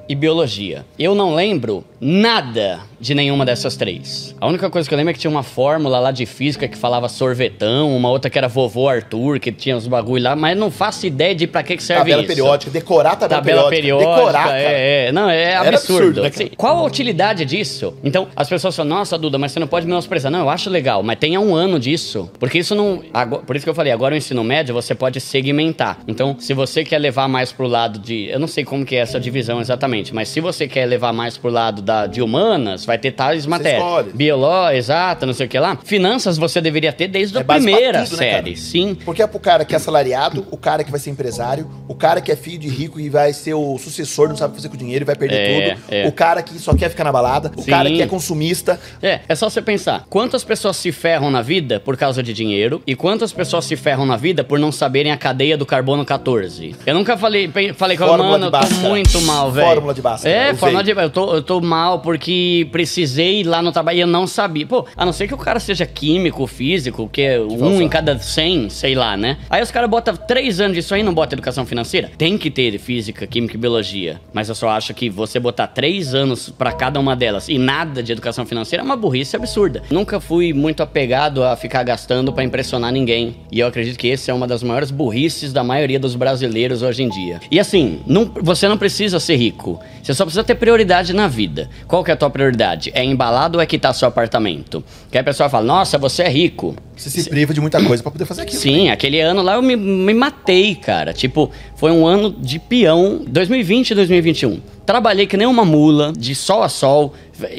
e 0.09 0.15
biologia. 0.15 0.87
Eu 0.99 1.15
não 1.15 1.35
lembro 1.35 1.85
nada 2.07 2.81
de 3.01 3.15
nenhuma 3.15 3.45
dessas 3.47 3.77
três. 3.77 4.35
A 4.41 4.47
única 4.49 4.69
coisa 4.69 4.89
que 4.89 4.93
eu 4.95 4.97
lembro 4.97 5.13
é 5.13 5.15
que 5.15 5.21
tinha 5.21 5.31
uma 5.31 5.45
fórmula 5.45 6.01
lá 6.01 6.11
de 6.11 6.27
física 6.27 6.67
que 6.67 6.77
falava 6.77 7.09
sorvetão, 7.09 7.97
uma 7.97 8.11
outra 8.11 8.29
que 8.29 8.37
era 8.37 8.49
vovô 8.49 8.89
Arthur, 8.89 9.39
que 9.39 9.53
tinha 9.53 9.77
os 9.77 9.87
bagulho 9.87 10.25
lá, 10.25 10.35
mas 10.35 10.57
não 10.59 10.69
faço 10.71 11.07
ideia 11.07 11.33
de 11.35 11.47
pra 11.47 11.63
que, 11.63 11.77
que 11.77 11.83
serve 11.83 12.01
Tabela 12.03 12.23
isso. 12.23 12.29
periódica, 12.29 12.71
decorar 12.73 13.13
a 13.13 13.17
tabela, 13.17 13.41
Tabela 13.43 13.71
periódica, 13.71 14.11
Decorar, 14.17 14.45
cara. 14.49 14.59
é, 14.61 15.07
é, 15.07 15.13
não, 15.13 15.31
é 15.31 15.55
absurdo. 15.57 15.77
absurdo, 15.77 16.23
né? 16.23 16.29
Assim, 16.29 16.49
qual 16.57 16.79
a 16.79 16.83
utilidade 16.85 17.45
disso? 17.45 17.95
Então, 18.03 18.27
as 18.35 18.49
pessoas 18.49 18.75
falam, 18.75 18.97
nossa, 18.97 19.17
Duda, 19.17 19.39
mas 19.39 19.53
você 19.53 19.61
não 19.61 19.69
pode 19.69 19.87
menosprezar. 19.87 20.31
Não, 20.33 20.41
eu 20.41 20.51
acho 20.51 20.69
legal, 20.71 21.03
mas 21.05 21.19
tenha 21.19 21.39
um 21.41 21.55
ano 21.55 21.79
disso. 21.79 22.29
Porque 22.41 22.59
isso 22.59 22.75
não. 22.75 23.03
agora- 23.15 23.43
por 23.43 23.55
isso 23.55 23.65
que 23.65 23.71
eu 23.71 23.75
falei, 23.75 23.93
agora 23.93 24.15
o 24.15 24.19
ensino 24.19 24.43
médio 24.43 24.75
você 24.75 24.93
pode 24.95 25.21
segmentar. 25.21 25.99
Então, 26.09 26.35
se 26.39 26.53
você 26.55 26.85
quer 26.85 26.99
levar 26.99 27.29
mais 27.29 27.53
pro 27.53 27.67
lado 27.69 27.99
de. 28.01 28.29
Eu 28.29 28.41
não 28.41 28.49
sei 28.49 28.65
como 28.65 28.85
que 28.85 28.97
é 28.97 28.99
essa 29.01 29.21
divisão 29.21 29.61
exatamente, 29.61 30.13
mas 30.15 30.29
se 30.29 30.41
você 30.41 30.67
quer 30.67 30.87
levar 30.87 31.13
mais 31.13 31.37
pro 31.37 31.51
lado 31.51 31.83
da, 31.83 31.92
de 32.11 32.21
humanas, 32.23 32.85
vai 32.85 32.99
ter 32.99 33.13
tais 33.13 33.47
matérias. 33.47 34.07
Bioló, 34.15 34.71
exata, 34.71 35.27
não 35.27 35.33
sei 35.35 35.47
o 35.47 35.49
que 35.49 35.59
lá. 35.59 35.79
Finanças 35.85 36.37
você 36.39 36.61
deveria 36.61 36.93
ter 36.93 37.09
desde 37.09 37.37
É 37.37 37.41
a 37.41 37.45
primeira 37.45 38.03
tudo, 38.05 38.13
né, 38.17 38.17
série. 38.33 38.51
cara? 38.53 38.57
Sim. 38.57 38.97
Porque 39.05 39.23
é 39.23 39.27
pro 39.27 39.39
cara 39.41 39.65
que 39.65 39.75
é 39.75 39.77
assalariado, 39.77 40.47
o 40.51 40.57
cara 40.57 40.85
que 40.85 40.91
vai 40.91 41.01
ser 41.01 41.11
empresário, 41.11 41.69
o 41.89 41.95
cara 41.95 42.21
que 42.21 42.31
é 42.33 42.37
filho 42.37 42.59
de 42.59 42.69
rico 42.69 42.99
e 43.01 43.09
vai 43.09 43.33
ser 43.33 43.55
o 43.55 43.79
sucessor, 43.79 44.29
não 44.29 44.37
sabe 44.37 44.55
fazer 44.55 44.69
com 44.69 44.77
dinheiro 44.77 45.05
e 45.05 45.07
vai 45.07 45.17
perder 45.17 45.37
É, 45.37 45.71
tudo. 45.75 45.83
é. 45.91 46.07
O 46.09 46.13
cara 46.13 46.43
que 46.43 46.59
só 46.59 46.75
quer 46.75 46.89
ficar 46.89 47.05
na 47.05 47.13
balada, 47.13 47.51
o 47.57 47.63
Sim. 47.63 47.71
cara 47.71 47.89
que 47.91 48.03
é 48.03 48.07
consumista. 48.07 48.79
É, 49.03 49.21
é 49.29 49.35
só 49.35 49.49
você 49.49 49.61
pensar. 49.63 50.05
Quantas 50.09 50.45
pessoas 50.45 50.77
se 50.77 50.93
ferram 50.93 51.31
na 51.31 51.43
vida 51.43 51.81
por 51.81 51.97
causa 51.97 52.23
de 52.23 52.33
dinheiro 52.33 52.83
e 52.87 52.95
quantas 52.95 53.33
pessoas 53.33 53.65
se 53.65 53.77
ferram 53.77 54.07
na 54.07 54.17
vida 54.17 54.43
por 54.45 54.59
não 54.59 54.71
saberem 54.73 55.13
a 55.13 55.17
cadeia 55.17 55.57
do 55.57 55.67
carbono 55.67 56.05
14? 56.05 56.75
Eu 56.87 56.95
nunca 56.95 57.17
falei, 57.17 57.51
falei 57.77 57.97
com 57.97 58.05
a 58.05 58.17
mano, 58.19 58.47
eu 58.47 58.51
tô 58.51 58.89
muito 58.89 59.21
mal, 59.23 59.51
velho. 59.51 59.67
Fórmula 59.67 59.95
de 59.95 60.03
Bhaskara, 60.03 60.35
É, 60.35 60.55
fórmula 60.55 60.83
de 60.85 60.91
eu 60.93 61.11
tô, 61.11 61.35
eu 61.35 61.43
tô 61.43 61.61
mal 61.61 61.82
mal 61.83 61.99
porque 61.99 62.69
precisei 62.71 63.41
ir 63.41 63.45
lá 63.45 63.61
no 63.61 63.73
trabalho 63.73 63.99
e 63.99 64.01
eu 64.03 64.07
não 64.07 64.25
sabia. 64.27 64.65
Pô, 64.67 64.87
a 64.97 65.05
não 65.05 65.13
ser 65.13 65.27
que 65.27 65.35
o 65.35 65.39
cara 65.39 65.59
seja 65.59 65.85
químico, 65.85 66.47
físico, 66.47 67.09
que 67.13 67.23
é 67.23 67.41
um 67.41 67.59
falsa. 67.59 67.83
em 67.83 67.89
cada 67.89 68.17
100, 68.19 68.71
sei 68.71 68.95
lá, 68.95 69.17
né? 69.17 69.39
Aí 69.51 69.61
os 69.63 69.71
caras 69.73 69.91
botam 69.91 70.15
três 70.17 70.61
anos 70.61 70.77
disso 70.77 70.95
aí 70.95 71.01
e 71.01 71.05
não 71.05 71.13
botam 71.13 71.35
educação 71.37 71.67
financeira. 71.67 72.11
Tem 72.17 72.39
que 72.39 72.51
ter 72.51 72.79
física, 72.79 73.27
química 73.27 73.57
e 73.57 73.59
biologia. 73.59 74.21
Mas 74.33 74.49
eu 74.49 74.55
só 74.55 74.69
acho 74.69 74.95
que 74.95 75.11
você 75.11 75.41
botar 75.41 75.67
três 75.67 76.15
anos 76.15 76.51
pra 76.51 76.71
cada 76.73 77.01
uma 77.01 77.17
delas 77.17 77.49
e 77.49 77.59
nada 77.59 78.01
de 78.03 78.13
educação 78.13 78.47
financeira 78.47 78.83
é 78.83 78.85
uma 78.85 78.97
burrice 78.97 79.35
absurda. 79.35 79.83
Nunca 79.91 80.21
fui 80.21 80.53
muito 80.53 80.83
apegado 80.85 81.43
a 81.43 81.57
ficar 81.57 81.83
gastando 81.83 82.33
pra 82.33 82.45
impressionar 82.45 82.93
ninguém. 82.93 83.35
E 83.51 83.59
eu 83.59 83.67
acredito 83.67 83.99
que 83.99 84.07
esse 84.07 84.31
é 84.31 84.35
uma 84.35 84.47
das 84.47 84.63
maiores 84.63 84.91
burrices 84.93 85.53
da 85.53 85.65
maioria 85.65 85.99
dos 85.99 86.15
brasileiros 86.15 86.83
hoje 86.83 87.03
em 87.03 87.09
dia. 87.09 87.41
E 87.51 87.59
assim, 87.59 88.01
não- 88.07 88.31
você 88.41 88.69
não 88.69 88.79
precisa 88.79 89.19
ser 89.19 89.35
rico. 89.37 89.81
Você 90.03 90.15
só 90.15 90.25
precisa 90.25 90.45
ter 90.45 90.55
prioridade 90.55 91.13
na 91.13 91.27
vida. 91.29 91.71
Qual 91.87 92.03
que 92.03 92.11
é 92.11 92.15
a 92.15 92.17
tua 92.17 92.31
prioridade? 92.31 92.91
É 92.95 93.05
embalado 93.05 93.59
ou 93.59 93.63
é 93.63 93.67
quitar 93.67 93.95
seu 93.95 94.09
apartamento? 94.09 94.83
Que 95.11 95.19
aí 95.19 95.21
a 95.21 95.25
pessoa 95.25 95.49
fala, 95.49 95.65
nossa, 95.65 95.99
você 95.99 96.23
é 96.23 96.29
rico. 96.29 96.75
Você 96.97 97.11
se 97.11 97.29
priva 97.29 97.53
de 97.53 97.61
muita 97.61 97.83
coisa 97.83 98.03
pra 98.03 98.13
poder 98.13 98.27
fazer 98.27 98.43
aquilo. 98.43 98.61
Sim, 98.61 98.91
aquele 98.91 99.21
ano 99.21 99.43
lá 99.43 99.55
eu 99.55 99.63
me, 99.63 99.75
me 99.77 100.15
matei, 100.15 100.75
cara. 100.75 101.13
Tipo, 101.13 101.51
foi 101.77 101.91
um 101.91 102.07
ano 102.07 102.31
de 102.31 102.59
peão, 102.59 103.23
2020 103.27 103.91
e 103.91 103.95
2021. 103.95 104.61
Trabalhei 104.85 105.27
que 105.27 105.37
nem 105.37 105.47
uma 105.47 105.65
mula, 105.65 106.13
de 106.13 106.35
sol 106.35 106.63
a 106.63 106.69
sol. 106.69 107.15